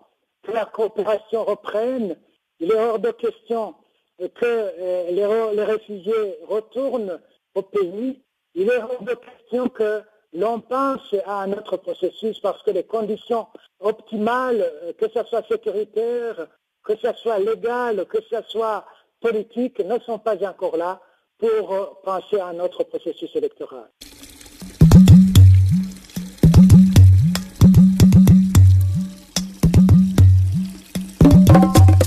[0.47, 2.15] que la coopération reprenne.
[2.59, 3.75] Il est hors de question
[4.19, 7.19] que euh, les, réfugiés retournent
[7.53, 8.21] au pays.
[8.55, 10.01] Il est hors de question que
[10.33, 13.47] l'on pense à un autre processus parce que les conditions
[13.79, 16.47] optimales, euh, que ce soit sécuritaire,
[16.83, 18.85] que ce soit légal, que ce soit
[19.19, 21.01] politique, ne sont pas encore là
[21.37, 23.89] pour euh, penser à un autre processus électoral.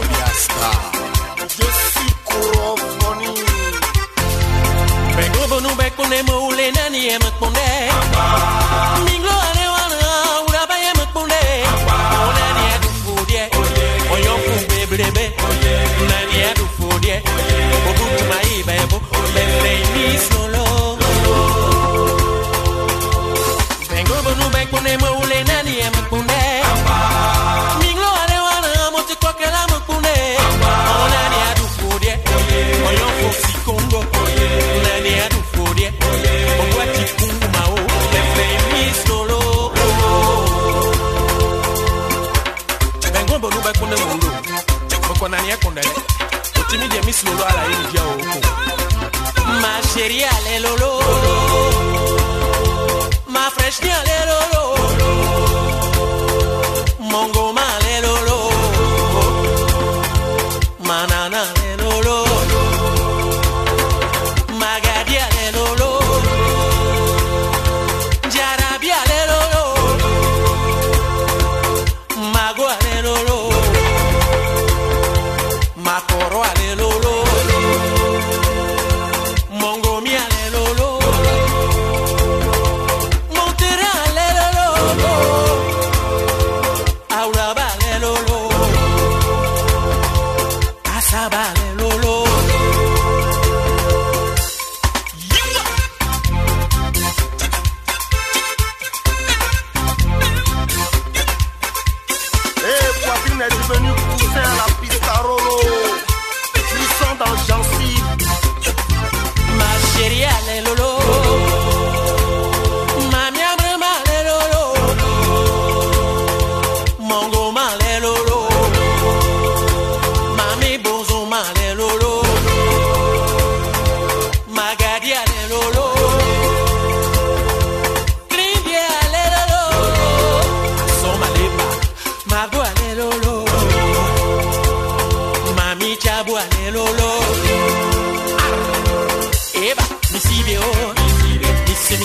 [2.28, 3.34] kurofoni
[5.18, 5.70] Bego bonu
[6.72, 7.10] nani
[9.06, 10.00] Minglo ane wana
[10.48, 11.42] uraba emekune
[13.28, 13.50] die.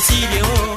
[0.02, 0.71] Gì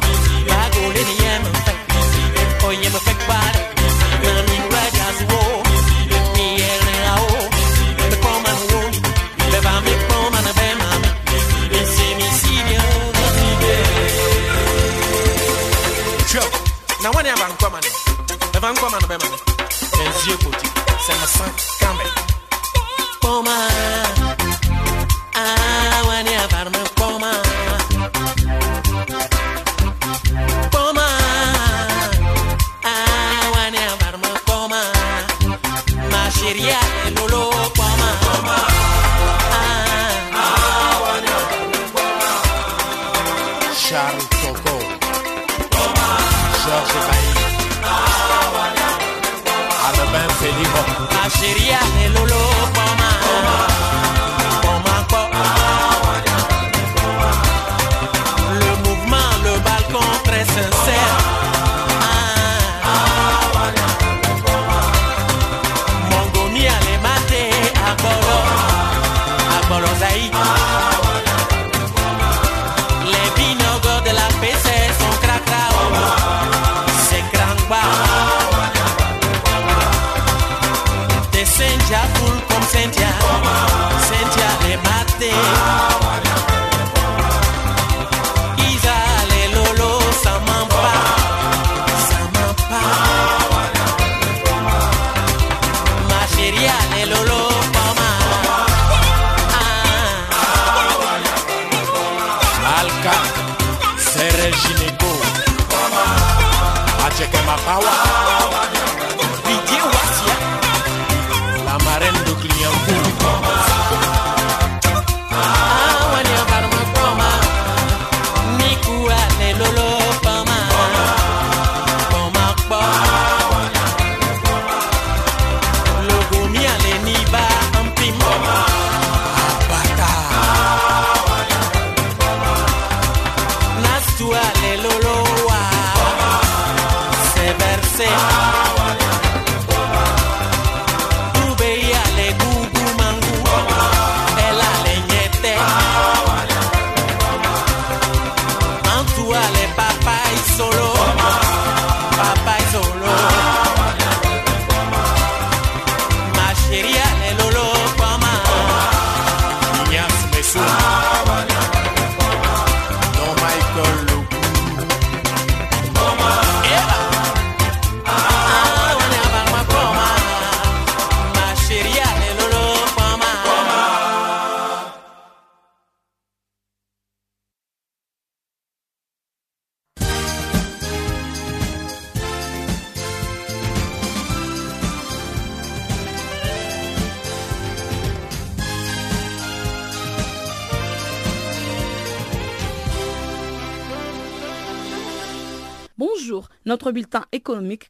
[107.57, 108.44] que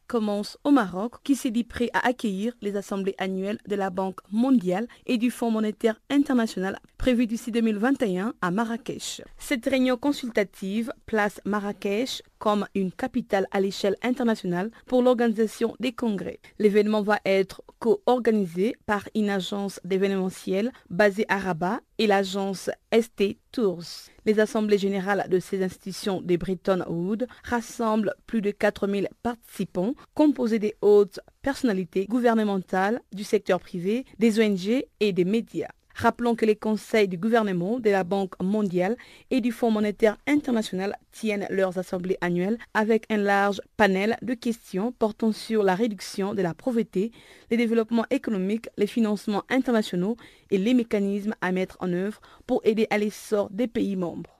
[0.06, 4.20] commence au Maroc qui s'est dit prêt à accueillir les assemblées annuelles de la Banque
[4.30, 9.22] mondiale et du Fonds monétaire international prévues d'ici 2021 à Marrakech.
[9.38, 16.38] Cette réunion consultative place Marrakech comme une capitale à l'échelle internationale pour l'organisation des congrès.
[16.60, 23.82] L'événement va être co-organisé par une agence d'événementiel basée à Rabat et l'agence ST Tours.
[24.26, 30.60] Les assemblées générales de ces institutions de Bretton Woods rassemblent plus de 4000 participants composés
[30.60, 35.75] des hautes personnalités gouvernementales, du secteur privé, des ONG et des médias.
[35.96, 38.96] Rappelons que les conseils du gouvernement, de la Banque mondiale
[39.30, 44.92] et du Fonds monétaire international tiennent leurs assemblées annuelles avec un large panel de questions
[44.92, 47.12] portant sur la réduction de la pauvreté,
[47.50, 50.18] le développement économique, les financements internationaux
[50.50, 54.38] et les mécanismes à mettre en œuvre pour aider à l'essor des pays membres.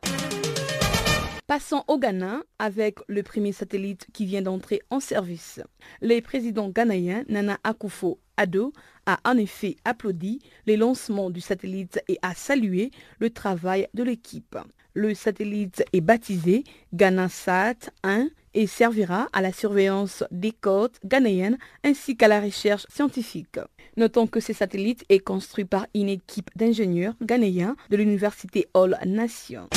[1.47, 5.61] Passons au Ghana avec le premier satellite qui vient d'entrer en service.
[6.03, 8.73] Le président ghanéen Nana Akufo Addo
[9.07, 14.59] a en effet applaudi le lancement du satellite et a salué le travail de l'équipe.
[14.93, 22.17] Le satellite est baptisé GhanaSat 1 et servira à la surveillance des côtes ghanéennes ainsi
[22.17, 23.61] qu'à la recherche scientifique.
[23.97, 29.69] Notons que ce satellite est construit par une équipe d'ingénieurs ghanéens de l'université All Nation.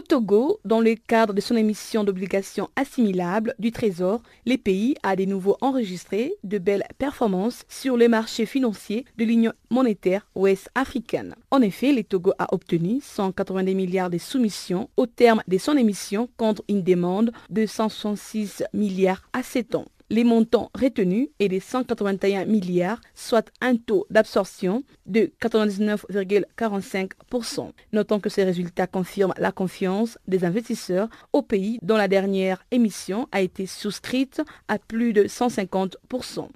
[0.00, 5.14] Au Togo, dans le cadre de son émission d'obligations assimilables du Trésor, les pays a
[5.14, 11.34] de nouveau enregistré de belles performances sur les marchés financiers de l'Union monétaire ouest africaine.
[11.50, 16.30] En effet, le Togo a obtenu 190 milliards de soumissions au terme de son émission
[16.38, 19.84] contre une demande de 166 milliards à 7 ans.
[20.12, 27.70] Les montants retenus est de 181 milliards, soit un taux d'absorption de 99,45%.
[27.92, 33.28] Notons que ces résultats confirment la confiance des investisseurs au pays dont la dernière émission
[33.30, 36.48] a été souscrite à plus de 150%.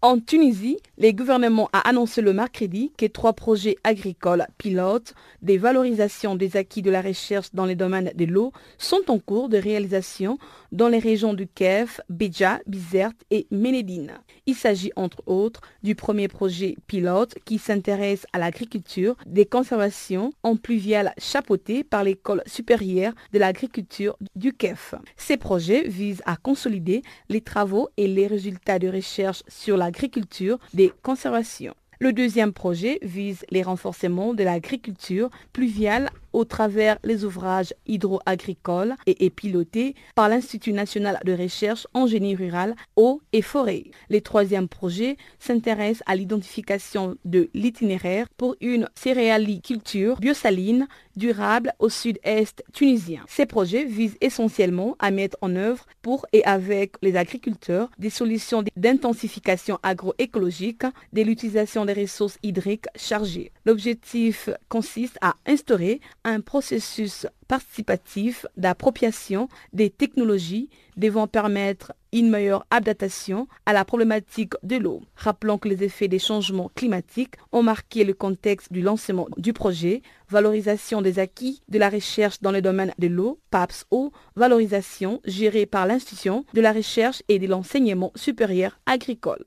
[0.00, 6.36] En Tunisie, le gouvernement a annoncé le mercredi que trois projets agricoles pilotes des valorisations
[6.36, 10.38] des acquis de la recherche dans les domaines de l'eau sont en cours de réalisation
[10.72, 14.12] dans les régions du Kef, Béja, Bizerte et Ménédine.
[14.46, 20.56] Il s'agit entre autres du premier projet pilote qui s'intéresse à l'agriculture des conservations en
[20.56, 24.94] pluviales chapeautées par l'école supérieure de l'agriculture du Kef.
[25.16, 30.92] Ces projets visent à consolider les travaux et les résultats de recherche sur l'agriculture des
[31.02, 31.74] conservations.
[32.00, 39.24] Le deuxième projet vise les renforcements de l'agriculture pluviale au travers les ouvrages hydro-agricoles et
[39.24, 43.84] est piloté par l'Institut national de recherche en génie rural, eau et forêt.
[44.10, 52.62] Le troisième projet s'intéresse à l'identification de l'itinéraire pour une céréaliculture biosaline durable au sud-est
[52.72, 53.22] tunisien.
[53.28, 58.62] Ces projets visent essentiellement à mettre en œuvre pour et avec les agriculteurs des solutions
[58.76, 63.52] d'intensification agroécologique, de l'utilisation des ressources hydriques chargées.
[63.64, 66.00] L'objectif consiste à instaurer
[66.40, 75.02] processus participatif d'appropriation des technologies devant permettre une meilleure adaptation à la problématique de l'eau.
[75.16, 80.02] Rappelons que les effets des changements climatiques ont marqué le contexte du lancement du projet
[80.30, 85.64] Valorisation des acquis de la recherche dans le domaine de l'eau, PAPS ou valorisation gérée
[85.64, 89.44] par l'institution de la recherche et de l'enseignement supérieur agricole.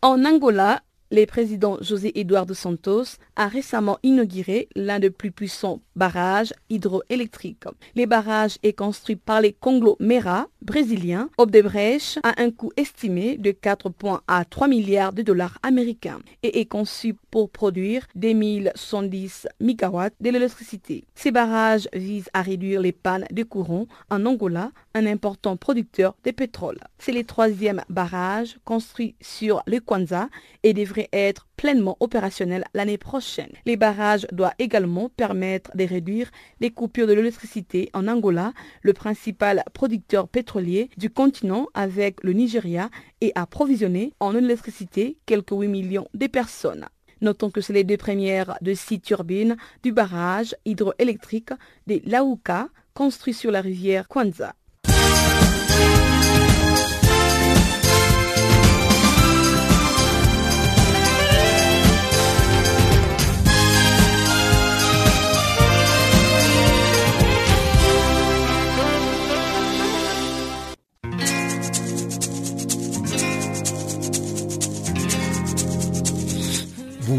[0.00, 6.52] En Angola, le président José Eduardo Santos a récemment inauguré l'un des plus puissants barrages
[6.70, 7.64] hydroélectriques.
[7.94, 13.90] Les barrages est construit par les conglomérats brésiliens Obdebrecht à un coût estimé de 4
[14.26, 21.04] à 3 milliards de dollars américains et est conçu pour produire des 1110 MW d'électricité.
[21.14, 26.30] Ces barrages visent à réduire les pannes de courant en Angola, un important producteur de
[26.30, 26.78] pétrole.
[26.98, 30.28] C'est le troisième barrage construit sur le Kwanza
[30.62, 33.52] et devrait être pleinement opérationnel l'année prochaine.
[33.64, 36.30] Les barrages doivent également permettre de réduire
[36.60, 42.90] les coupures de l'électricité en Angola, le principal producteur pétrolier du continent avec le Nigeria,
[43.20, 46.86] et approvisionner en électricité quelques 8 millions de personnes.
[47.22, 51.50] Notons que c'est les deux premières de six turbines du barrage hydroélectrique
[51.86, 54.54] de Lauka, construit sur la rivière Kwanza.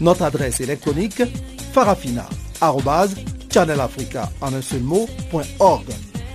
[0.00, 1.22] Notre adresse électronique
[1.72, 4.30] farafina.channelafrica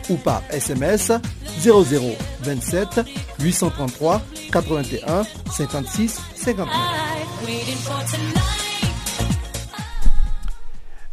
[0.10, 1.12] ou par SMS
[1.62, 3.02] 0027
[3.40, 6.68] 833 81 56 59.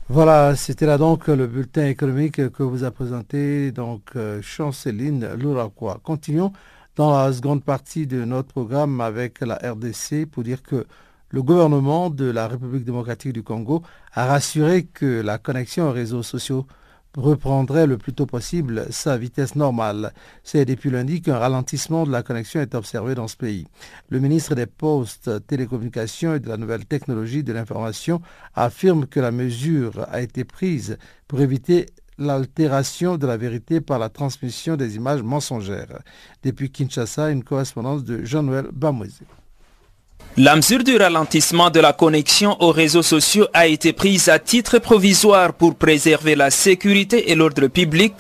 [0.09, 5.99] Voilà, c'était là donc le bulletin économique que vous a présenté donc euh, Chanceline Louraquois.
[6.03, 6.53] Continuons
[6.95, 10.87] dans la seconde partie de notre programme avec la RDC pour dire que
[11.31, 16.23] le gouvernement de la République démocratique du Congo a rassuré que la connexion aux réseaux
[16.23, 16.67] sociaux
[17.17, 20.13] reprendrait le plus tôt possible sa vitesse normale.
[20.45, 23.67] C'est depuis lundi qu'un ralentissement de la connexion est observé dans ce pays.
[24.11, 28.21] Le ministre des Postes, Télécommunications et de la Nouvelle Technologie de l'Information
[28.55, 31.87] affirme que la mesure a été prise pour éviter
[32.19, 36.01] l'altération de la vérité par la transmission des images mensongères.
[36.43, 39.21] Depuis Kinshasa, une correspondance de Jean-Noël Bamouze.
[40.39, 44.79] La mesure du ralentissement de la connexion aux réseaux sociaux a été prise à titre
[44.79, 48.13] provisoire pour préserver la sécurité et l'ordre public.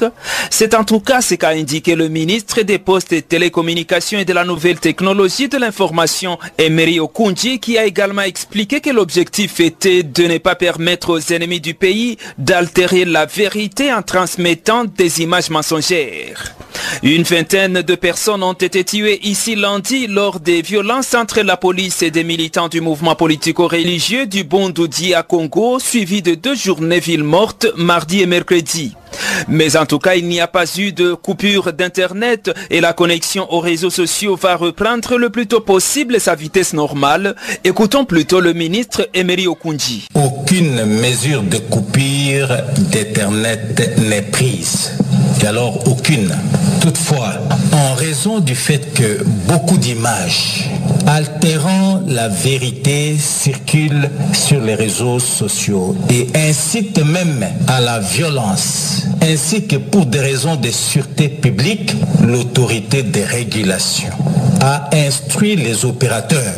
[0.48, 4.32] C'est en tout cas ce qu'a indiqué le ministre des Postes et Télécommunications et de
[4.32, 10.22] la Nouvelle Technologie de l'Information, Emery Okunji, qui a également expliqué que l'objectif était de
[10.22, 16.56] ne pas permettre aux ennemis du pays d'altérer la vérité en transmettant des images mensongères.
[17.02, 22.02] Une vingtaine de personnes ont été tuées ici lundi lors des violences entre la police
[22.02, 27.24] et des militants du mouvement politico-religieux du Bondoudi à Congo, suivi de deux journées villes
[27.24, 28.94] mortes mardi et mercredi.
[29.48, 33.52] Mais en tout cas, il n'y a pas eu de coupure d'Internet et la connexion
[33.52, 37.36] aux réseaux sociaux va reprendre le plus tôt possible sa vitesse normale.
[37.64, 40.08] Écoutons plutôt le ministre Emery Okunji.
[40.14, 44.92] Aucune mesure de coupure d'Internet n'est prise.
[45.44, 46.34] Alors aucune.
[46.80, 47.34] Toutefois,
[47.72, 50.68] en raison du fait que beaucoup d'images
[51.06, 59.66] altérant la vérité circulent sur les réseaux sociaux et incitent même à la violence, ainsi
[59.66, 64.10] que pour des raisons de sûreté publique, l'autorité des régulations
[64.60, 66.54] a instruit les opérateurs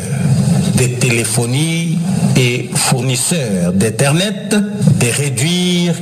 [0.77, 1.99] de téléphonie
[2.37, 5.93] et fournisseurs d'Internet de réduire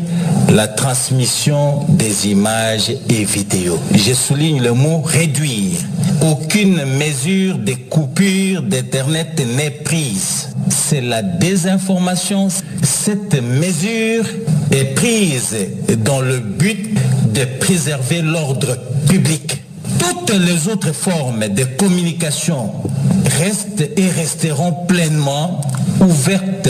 [0.49, 3.79] la transmission des images et vidéos.
[3.93, 5.79] Je souligne le mot réduire.
[6.21, 10.49] Aucune mesure de coupure d'Internet n'est prise.
[10.69, 12.47] C'est la désinformation.
[12.81, 14.25] Cette mesure
[14.71, 15.55] est prise
[16.05, 16.97] dans le but
[17.33, 18.77] de préserver l'ordre
[19.09, 19.61] public.
[19.99, 22.71] Toutes les autres formes de communication
[23.39, 25.61] restent et resteront pleinement
[25.99, 26.69] ouvertes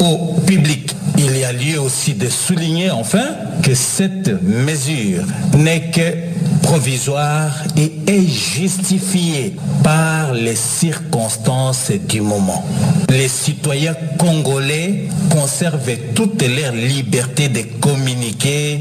[0.00, 0.87] au public.
[1.20, 3.26] Il y a lieu aussi de souligner enfin
[3.62, 5.24] que cette mesure
[5.56, 6.14] n'est que
[6.62, 12.64] provisoire et est justifiée par les circonstances du moment.
[13.08, 18.78] Les citoyens congolais conservent toute leur liberté de communiquer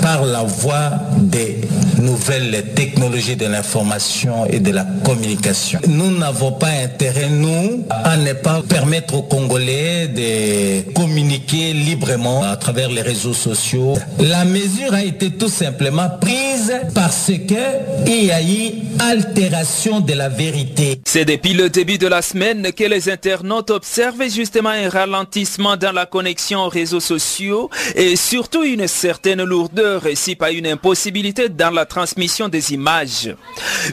[0.00, 1.60] par la voie des
[2.00, 5.80] nouvelles technologies de l'information et de la communication.
[5.86, 12.56] Nous n'avons pas intérêt, nous, à ne pas permettre aux Congolais de communiquer librement à
[12.56, 13.94] travers les réseaux sociaux.
[14.18, 20.28] La mesure a été tout simplement prise parce qu'il y a eu altération de la
[20.28, 21.00] vérité.
[21.06, 25.92] C'est depuis le début de la semaine que les internautes observent justement un ralentissement dans
[25.92, 31.48] la connexion aux réseaux sociaux et surtout une certaine lourdeur et si pas une impossibilité
[31.48, 33.34] dans la transmission des images.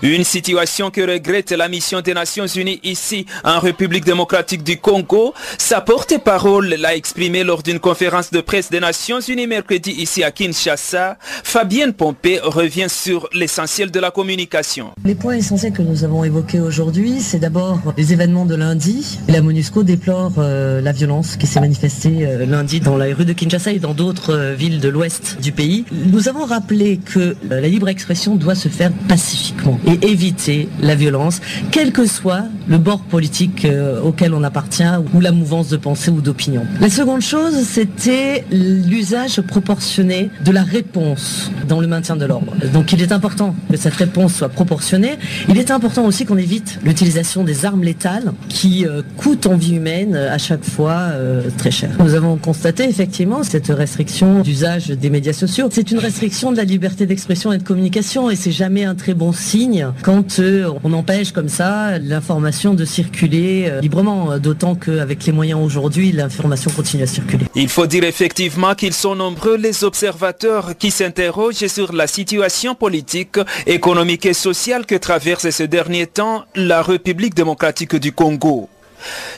[0.01, 5.33] Une situation que regrette la mission des Nations Unies ici en République démocratique du Congo.
[5.57, 10.31] Sa porte-parole l'a exprimé lors d'une conférence de presse des Nations Unies mercredi ici à
[10.31, 11.17] Kinshasa.
[11.43, 14.91] Fabienne Pompé revient sur l'essentiel de la communication.
[15.03, 19.17] Les points essentiels que nous avons évoqués aujourd'hui, c'est d'abord les événements de lundi.
[19.27, 23.33] La MONUSCO déplore euh, la violence qui s'est manifestée euh, lundi dans la rue de
[23.33, 25.85] Kinshasa et dans d'autres euh, villes de l'ouest du pays.
[25.91, 31.41] Nous avons rappelé que la libre expression doit se faire pacifiquement et éviter la violence,
[31.71, 33.65] quel que soit le bord politique
[34.03, 34.83] auquel on appartient
[35.13, 36.65] ou la mouvance de pensée ou d'opinion.
[36.81, 42.53] La seconde chose, c'était l'usage proportionné de la réponse dans le maintien de l'ordre.
[42.73, 45.17] Donc il est important que cette réponse soit proportionnée.
[45.49, 49.75] Il est important aussi qu'on évite l'utilisation des armes létales qui euh, coûtent en vie
[49.75, 51.89] humaine euh, à chaque fois euh, très cher.
[51.99, 55.69] Nous avons constaté effectivement cette restriction d'usage des médias sociaux.
[55.71, 59.13] C'est une restriction de la liberté d'expression et de communication et c'est jamais un très
[59.13, 60.39] bon signe quand
[60.84, 67.03] on empêche comme ça l'information de circuler librement, d'autant qu'avec les moyens aujourd'hui, l'information continue
[67.03, 67.45] à circuler.
[67.55, 73.38] Il faut dire effectivement qu'ils sont nombreux les observateurs qui s'interrogent sur la situation politique,
[73.65, 78.70] économique et sociale que traverse ces derniers temps la République démocratique du Congo.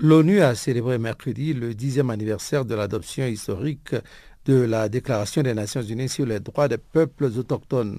[0.00, 3.94] L'ONU a célébré mercredi le dixième anniversaire de l'adoption historique
[4.44, 7.98] de la Déclaration des Nations Unies sur les droits des peuples autochtones.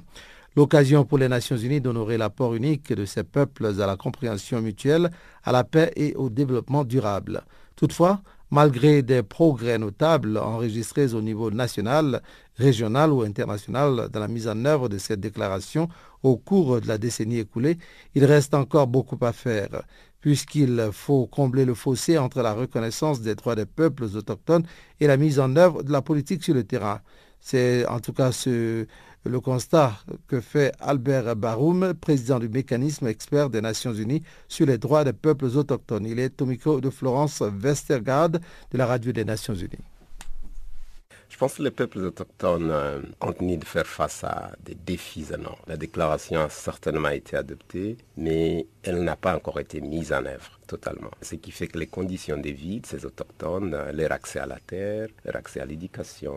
[0.56, 5.10] L'occasion pour les Nations Unies d'honorer l'apport unique de ces peuples à la compréhension mutuelle,
[5.44, 7.44] à la paix et au développement durable.
[7.76, 8.22] Toutefois,
[8.52, 12.22] malgré des progrès notables enregistrés au niveau national,
[12.58, 15.90] régional ou international dans la mise en œuvre de cette déclaration
[16.24, 17.78] au cours de la décennie écoulée,
[18.14, 19.84] il reste encore beaucoup à faire,
[20.22, 24.66] puisqu'il faut combler le fossé entre la reconnaissance des droits des peuples autochtones
[25.00, 27.02] et la mise en œuvre de la politique sur le terrain.
[27.40, 28.88] C'est en tout cas ce
[29.26, 29.94] le constat
[30.28, 35.14] que fait Albert Baroum, président du mécanisme expert des Nations Unies sur les droits des
[35.14, 36.06] peuples autochtones.
[36.06, 39.84] Il est au micro de Florence Westergaard de la radio des Nations Unies.
[41.28, 45.60] Je pense que les peuples autochtones euh, continuent de faire face à des défis énormes.
[45.68, 50.60] La déclaration a certainement été adoptée, mais elle n'a pas encore été mise en œuvre
[50.68, 51.12] totalement.
[51.22, 54.46] Ce qui fait que les conditions de vie de ces autochtones, euh, leur accès à
[54.46, 56.36] la terre, leur accès à l'éducation,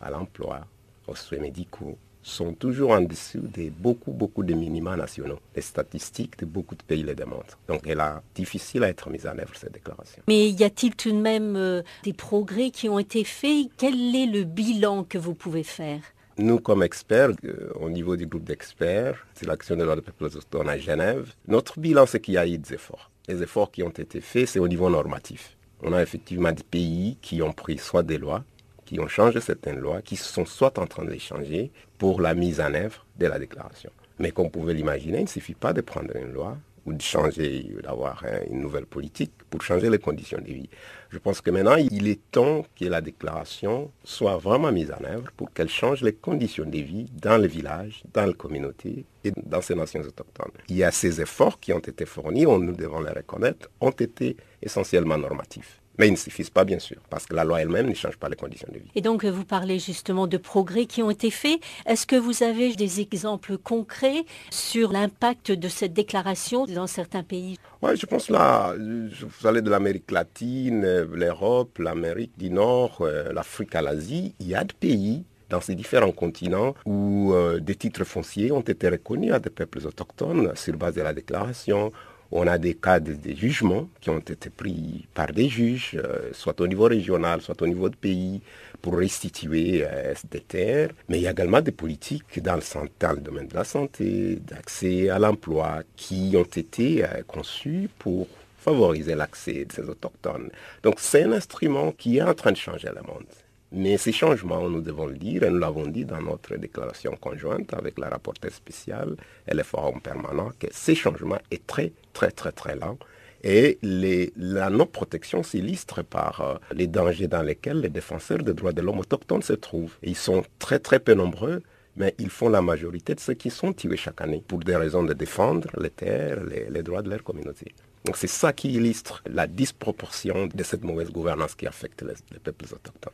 [0.00, 0.66] à l'emploi,
[1.06, 5.38] aux soins médicaux sont toujours en dessous de beaucoup, beaucoup de minima nationaux.
[5.54, 7.58] Les statistiques de beaucoup de pays le démontrent.
[7.68, 10.22] Donc, elle a difficile à être mise en œuvre, cette déclaration.
[10.26, 13.68] Mais y a-t-il tout de même euh, des progrès qui ont été faits?
[13.76, 16.00] Quel est le bilan que vous pouvez faire?
[16.38, 20.24] Nous, comme experts, euh, au niveau du groupe d'experts, c'est l'action de l'ordre des peuples
[20.24, 23.10] autochtones à Genève, notre bilan, c'est qu'il y a eu des efforts.
[23.28, 25.56] Les efforts qui ont été faits, c'est au niveau normatif.
[25.82, 28.42] On a effectivement des pays qui ont pris soit des lois,
[28.84, 32.34] qui ont changé certaines lois, qui sont soit en train de les changer pour la
[32.34, 33.90] mise en œuvre de la déclaration.
[34.18, 36.56] Mais comme vous pouvez l'imaginer, il ne suffit pas de prendre une loi
[36.86, 40.68] ou de changer, d'avoir une nouvelle politique pour changer les conditions de vie.
[41.10, 45.30] Je pense que maintenant, il est temps que la déclaration soit vraiment mise en œuvre
[45.36, 49.62] pour qu'elle change les conditions de vie dans les villages, dans les communautés et dans
[49.62, 50.52] ces nations autochtones.
[50.68, 54.36] Il y a ces efforts qui ont été fournis, nous devons les reconnaître, ont été
[54.60, 55.80] essentiellement normatifs.
[55.98, 58.28] Mais ils ne suffisent pas, bien sûr, parce que la loi elle-même ne change pas
[58.28, 58.90] les conditions de vie.
[58.94, 61.60] Et donc, vous parlez justement de progrès qui ont été faits.
[61.86, 67.58] Est-ce que vous avez des exemples concrets sur l'impact de cette déclaration dans certains pays?
[67.82, 73.74] Oui, je pense là, vous allez de l'Amérique latine, l'Europe, l'Amérique du Nord, euh, l'Afrique
[73.74, 74.34] à l'Asie.
[74.40, 78.60] Il y a des pays dans ces différents continents où euh, des titres fonciers ont
[78.60, 81.92] été reconnus à des peuples autochtones sur base de la déclaration.
[82.32, 86.60] On a des cas de, jugements qui ont été pris par des juges, euh, soit
[86.60, 88.40] au niveau régional, soit au niveau de pays,
[88.82, 90.90] pour restituer euh, des terres.
[91.08, 92.62] Mais il y a également des politiques dans le,
[92.98, 98.26] dans le domaine de la santé, d'accès à l'emploi, qui ont été conçues pour
[98.58, 100.50] favoriser l'accès de ces autochtones.
[100.82, 103.26] Donc c'est un instrument qui est en train de changer le monde.
[103.72, 107.74] Mais ces changements, nous devons le dire, et nous l'avons dit dans notre déclaration conjointe
[107.74, 109.16] avec la rapporteure spéciale
[109.48, 112.98] et le forum permanent, que ces changements est très, très, très, très lent.
[113.42, 118.80] Et la non-protection s'illustre par euh, les dangers dans lesquels les défenseurs des droits de
[118.80, 119.96] l'homme autochtones se trouvent.
[120.02, 121.62] ils sont très, très peu nombreux,
[121.96, 125.02] mais ils font la majorité de ceux qui sont tués chaque année pour des raisons
[125.02, 127.74] de défendre les terres, les droits de leur communauté.
[128.04, 132.66] Donc c'est ça qui illustre la disproportion de cette mauvaise gouvernance qui affecte les, peuples
[132.66, 133.12] autochtones.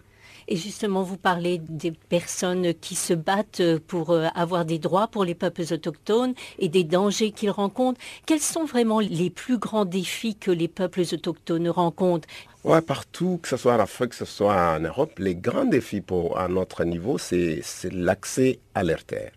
[0.48, 5.24] Et justement, vous parlez des personnes qui se battent pour euh, avoir des droits pour
[5.24, 8.00] les peuples autochtones et des dangers qu'ils rencontrent.
[8.26, 12.28] Quels sont vraiment les plus grands défis que les peuples autochtones rencontrent?
[12.62, 16.02] Ouais, partout, que ce soit en Afrique, que ce soit en Europe, les grands défis
[16.02, 19.32] pour, à notre niveau, c'est l'accès à leurs terres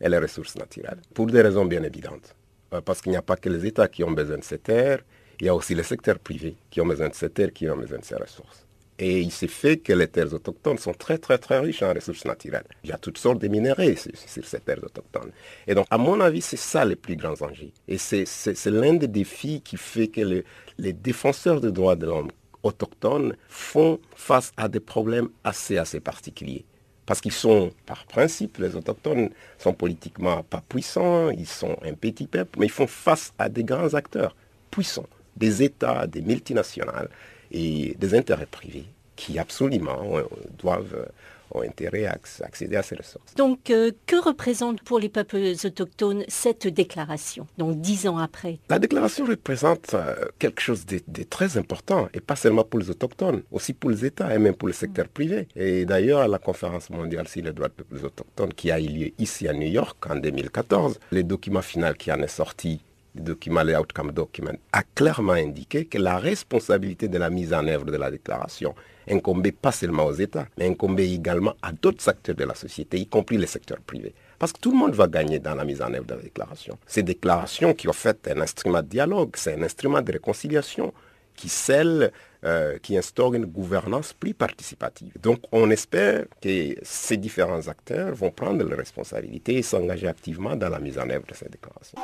[0.00, 2.36] et les ressources naturelles, pour des raisons bien évidentes.
[2.74, 5.00] Euh, parce qu'il n'y a pas que les États qui ont besoin de ces terres,
[5.40, 7.76] il y a aussi les secteurs privés qui ont besoin de ces terres, qui ont
[7.76, 8.67] besoin de ces ressources.
[8.98, 12.24] Et il s'est fait que les terres autochtones sont très très très riches en ressources
[12.24, 12.64] naturelles.
[12.82, 15.30] Il y a toutes sortes de minéraux sur, ces terres autochtones.
[15.68, 17.70] Et donc, à mon avis, c'est ça les plus grands enjeux.
[17.86, 18.26] Et c'est
[18.66, 20.42] l'un des défis qui fait que
[20.78, 22.30] les défenseurs des droits de l'homme
[22.62, 26.64] autochtones font face à des problèmes assez assez particuliers.
[27.06, 32.26] Parce qu'ils sont, par principe, les autochtones sont politiquement pas puissants, ils sont un petit
[32.26, 34.36] peuple, mais ils font face à des grands acteurs
[34.70, 37.08] puissants, des États, des multinationales
[37.50, 38.86] et des intérêts privés
[39.16, 40.22] qui absolument euh,
[40.58, 41.08] doivent
[41.52, 43.34] ont intérêt à accéder à ces ressources.
[43.36, 48.58] Donc, euh, que représente pour les peuples autochtones cette déclaration, donc dix ans après?
[48.68, 53.42] La déclaration représente euh, quelque chose de, très important, et pas seulement pour les autochtones,
[53.50, 55.48] aussi pour les États et même pour le secteur privé.
[55.56, 58.88] Et d'ailleurs, à la conférence mondiale sur les droits des peuples autochtones qui a eu
[58.88, 62.80] lieu ici à New York en 2014, le document final qui en est sorti
[63.18, 67.86] document, le Outcome Document, a clairement indiqué que la responsabilité de la mise en œuvre
[67.86, 68.74] de la déclaration
[69.10, 73.06] incombait pas seulement aux États, mais incombait également à d'autres acteurs de la société, y
[73.06, 74.14] compris les secteurs privés.
[74.38, 76.78] Parce que tout le monde va gagner dans la mise en œuvre de la déclaration.
[76.86, 80.92] Ces déclarations qui ont fait un instrument de dialogue, c'est un instrument de réconciliation
[81.34, 82.12] qui scelle,
[82.44, 85.12] euh, qui instaure une gouvernance plus participative.
[85.20, 90.68] Donc on espère que ces différents acteurs vont prendre leurs responsabilités et s'engager activement dans
[90.68, 91.98] la mise en œuvre de ces déclarations.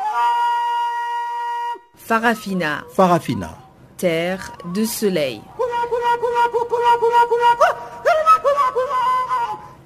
[2.06, 2.84] Farafina.
[2.90, 3.56] Farafina.
[3.96, 5.40] Terre de soleil.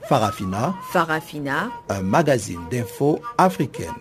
[0.09, 0.75] Farafina.
[0.91, 1.71] Farafina.
[1.89, 3.95] Un magazine d'infos africaine.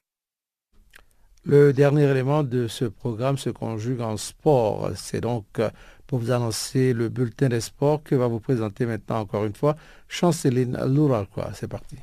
[1.45, 4.89] Le dernier élément de ce programme se conjugue en sport.
[4.95, 5.61] C'est donc
[6.07, 9.75] pour vous annoncer le bulletin des sports que va vous présenter maintenant encore une fois
[10.07, 11.51] Chanceline Louralquois.
[11.53, 11.97] C'est parti.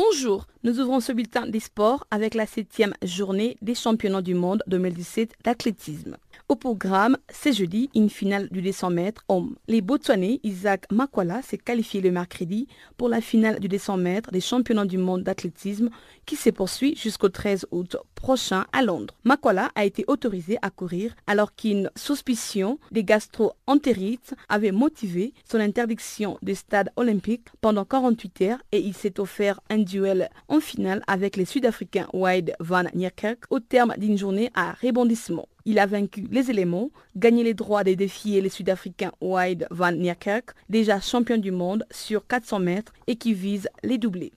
[0.00, 4.62] Bonjour, nous ouvrons ce bulletin des sports avec la septième journée des championnats du monde
[4.68, 6.16] 2017 d'athlétisme.
[6.50, 9.56] Au programme, c'est jeudi, une finale du 200 mètres hommes.
[9.68, 14.40] Les Botswanais Isaac Makwala s'est qualifié le mercredi pour la finale du 200 mètres des
[14.40, 15.90] championnats du monde d'athlétisme
[16.24, 19.12] qui se poursuit jusqu'au 13 août prochain à Londres.
[19.24, 26.38] Makwala a été autorisé à courir alors qu'une suspicion des gastro-entérites avait motivé son interdiction
[26.40, 31.36] des stades olympiques pendant 48 heures et il s'est offert un duel en finale avec
[31.36, 35.46] les Sud-Africains Wade van Niekerk au terme d'une journée à rebondissement.
[35.70, 40.54] Il a vaincu les éléments, gagné les droits de défier les Sud-Africains Wade van Niekerk,
[40.70, 44.32] déjà champion du monde sur 400 mètres et qui vise les doublés.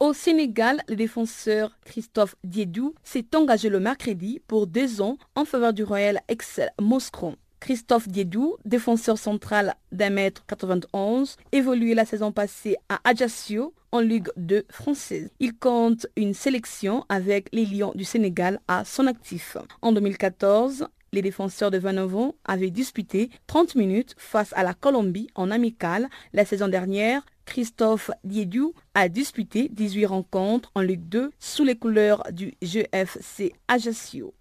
[0.00, 5.74] Au Sénégal, le défenseur Christophe Diedou s'est engagé le mercredi pour deux ans en faveur
[5.74, 7.36] du Royal Excel Moscron.
[7.64, 14.28] Christophe Diedou, défenseur central d'un mètre 91, évolué la saison passée à Ajaccio en Ligue
[14.36, 15.30] 2 française.
[15.40, 19.56] Il compte une sélection avec les Lions du Sénégal à son actif.
[19.80, 25.28] En 2014, les défenseurs de 29 ans avaient disputé 30 minutes face à la Colombie
[25.34, 26.10] en amical.
[26.34, 32.24] La saison dernière, Christophe Diedou a disputé 18 rencontres en Ligue 2 sous les couleurs
[32.30, 34.34] du GFC Ajaccio.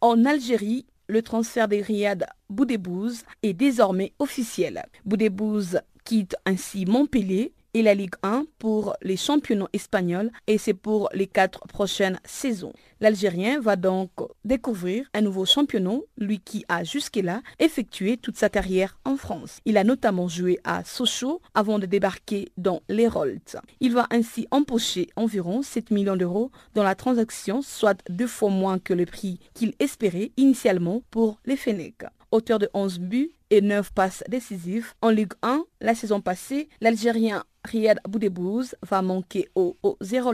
[0.00, 4.84] En Algérie, le transfert des Riyad Boudebouz est désormais officiel.
[5.04, 11.10] Boudebouz quitte ainsi Montpellier et la Ligue 1 pour les championnats espagnols et c'est pour
[11.12, 12.72] les quatre prochaines saisons.
[13.00, 14.10] L'Algérien va donc
[14.44, 19.60] découvrir un nouveau championnat, lui qui a jusque-là effectué toute sa carrière en France.
[19.66, 23.56] Il a notamment joué à Sochaux avant de débarquer dans Rolts.
[23.80, 28.78] Il va ainsi empocher environ 7 millions d'euros dans la transaction, soit deux fois moins
[28.78, 32.06] que le prix qu'il espérait initialement pour les Fennecs.
[32.30, 34.94] Auteur de 11 buts et 9 passes décisives.
[35.02, 40.32] En Ligue 1 la saison passée, l'Algérien Riyad Boudebouz va manquer au, au zéro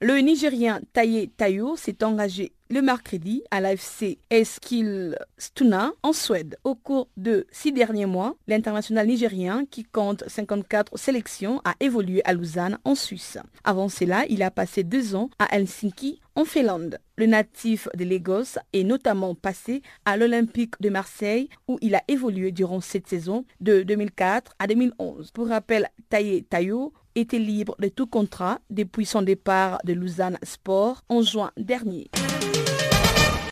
[0.00, 6.56] Le Nigérien Taye Tayo s'est engagé le mercredi à l'AFC Eskilstuna en Suède.
[6.62, 12.32] Au cours de six derniers mois, l'international nigérien, qui compte 54 sélections, a évolué à
[12.32, 13.38] Lausanne en Suisse.
[13.64, 17.00] Avant cela, il a passé deux ans à Helsinki en Finlande.
[17.16, 22.52] Le natif de Lagos est notamment passé à l'Olympique de Marseille où il a évolué
[22.52, 25.32] durant cette saison de 2004 à 2011.
[25.32, 31.02] Pour rappel, Taye Tayo était libre de tout contrat depuis son départ de Lausanne Sport
[31.08, 32.10] en juin dernier.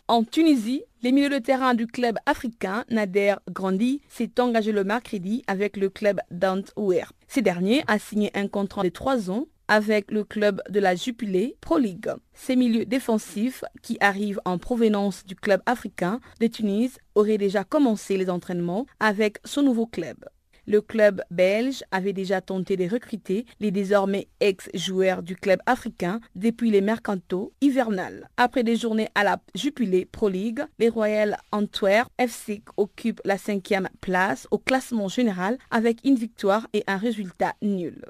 [0.07, 5.43] En Tunisie, les milieux de terrain du club africain Nader Grandi s'est engagé le mercredi
[5.47, 7.13] avec le club d'Antwerp.
[7.27, 11.57] Ce dernier a signé un contrat de trois ans avec le club de la Jupiler
[11.59, 12.09] Pro League.
[12.33, 18.15] Ces milieux défensifs qui arrivent en provenance du club africain de Tunis auraient déjà commencé
[18.15, 20.23] les entraînements avec son nouveau club.
[20.69, 26.71] Le club belge avait déjà tenté de recruter les désormais ex-joueurs du club africain depuis
[26.71, 28.27] les mercantos hivernales.
[28.35, 33.87] Après des journées à la Jupiler Pro League, les Royal Antwerp FC occupent la cinquième
[34.01, 38.03] place au classement général avec une victoire et un résultat nul.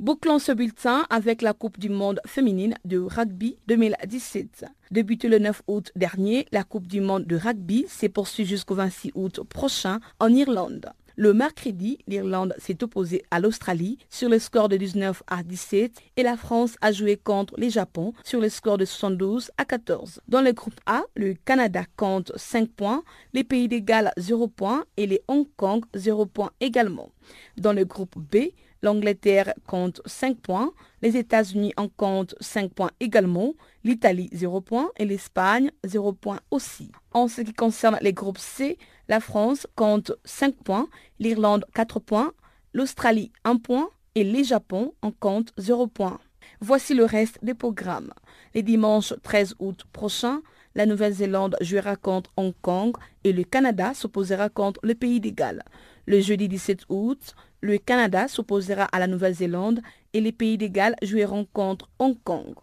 [0.00, 4.64] Bouclons ce bulletin avec la Coupe du monde féminine de rugby 2017.
[4.90, 9.12] Débutée le 9 août dernier, la Coupe du monde de rugby s'est poursuivie jusqu'au 26
[9.14, 10.90] août prochain en Irlande.
[11.16, 16.24] Le mercredi, l'Irlande s'est opposée à l'Australie sur le score de 19 à 17 et
[16.24, 20.20] la France a joué contre les Japon sur le score de 72 à 14.
[20.26, 24.86] Dans le groupe A, le Canada compte 5 points, les Pays des Galles 0 points
[24.96, 27.10] et les Hong Kong 0 points également.
[27.58, 28.48] Dans le groupe B,
[28.84, 30.70] L'Angleterre compte 5 points,
[31.00, 36.92] les États-Unis en comptent 5 points également, l'Italie 0 points et l'Espagne 0 points aussi.
[37.14, 38.76] En ce qui concerne les groupes C,
[39.08, 40.86] la France compte 5 points,
[41.18, 42.34] l'Irlande 4 points,
[42.74, 46.20] l'Australie 1 point et les Japon en comptent 0 points.
[46.60, 48.12] Voici le reste des programmes.
[48.52, 50.42] Les dimanches 13 août prochain,
[50.74, 55.62] la Nouvelle-Zélande jouera contre Hong Kong et le Canada s'opposera contre le Pays des.
[56.06, 57.34] Le jeudi 17 août,
[57.64, 59.80] le Canada s'opposera à la Nouvelle-Zélande
[60.12, 60.70] et les pays des
[61.02, 62.54] joueront contre Hong Kong.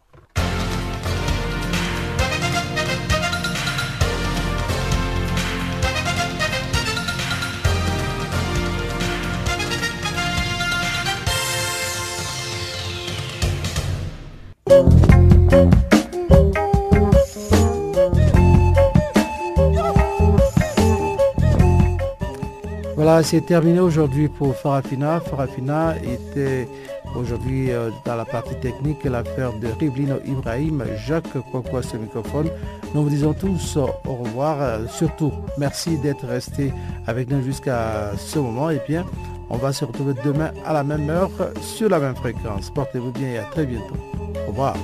[23.04, 25.20] Voilà, c'est terminé aujourd'hui pour Farafina.
[25.22, 26.68] Farafina était
[27.16, 32.52] aujourd'hui euh, dans la partie technique l'affaire de Rivlino Ibrahim, Jacques Kokwa ce microphone?
[32.93, 34.62] Nous vous disons tous au revoir.
[34.62, 36.72] Euh, surtout, merci d'être resté
[37.08, 38.70] avec nous jusqu'à ce moment.
[38.70, 39.04] Et bien,
[39.49, 42.70] on va se retrouver demain à la même heure sur la même fréquence.
[42.70, 43.97] Portez-vous bien et à très bientôt.
[44.45, 44.76] Au revoir.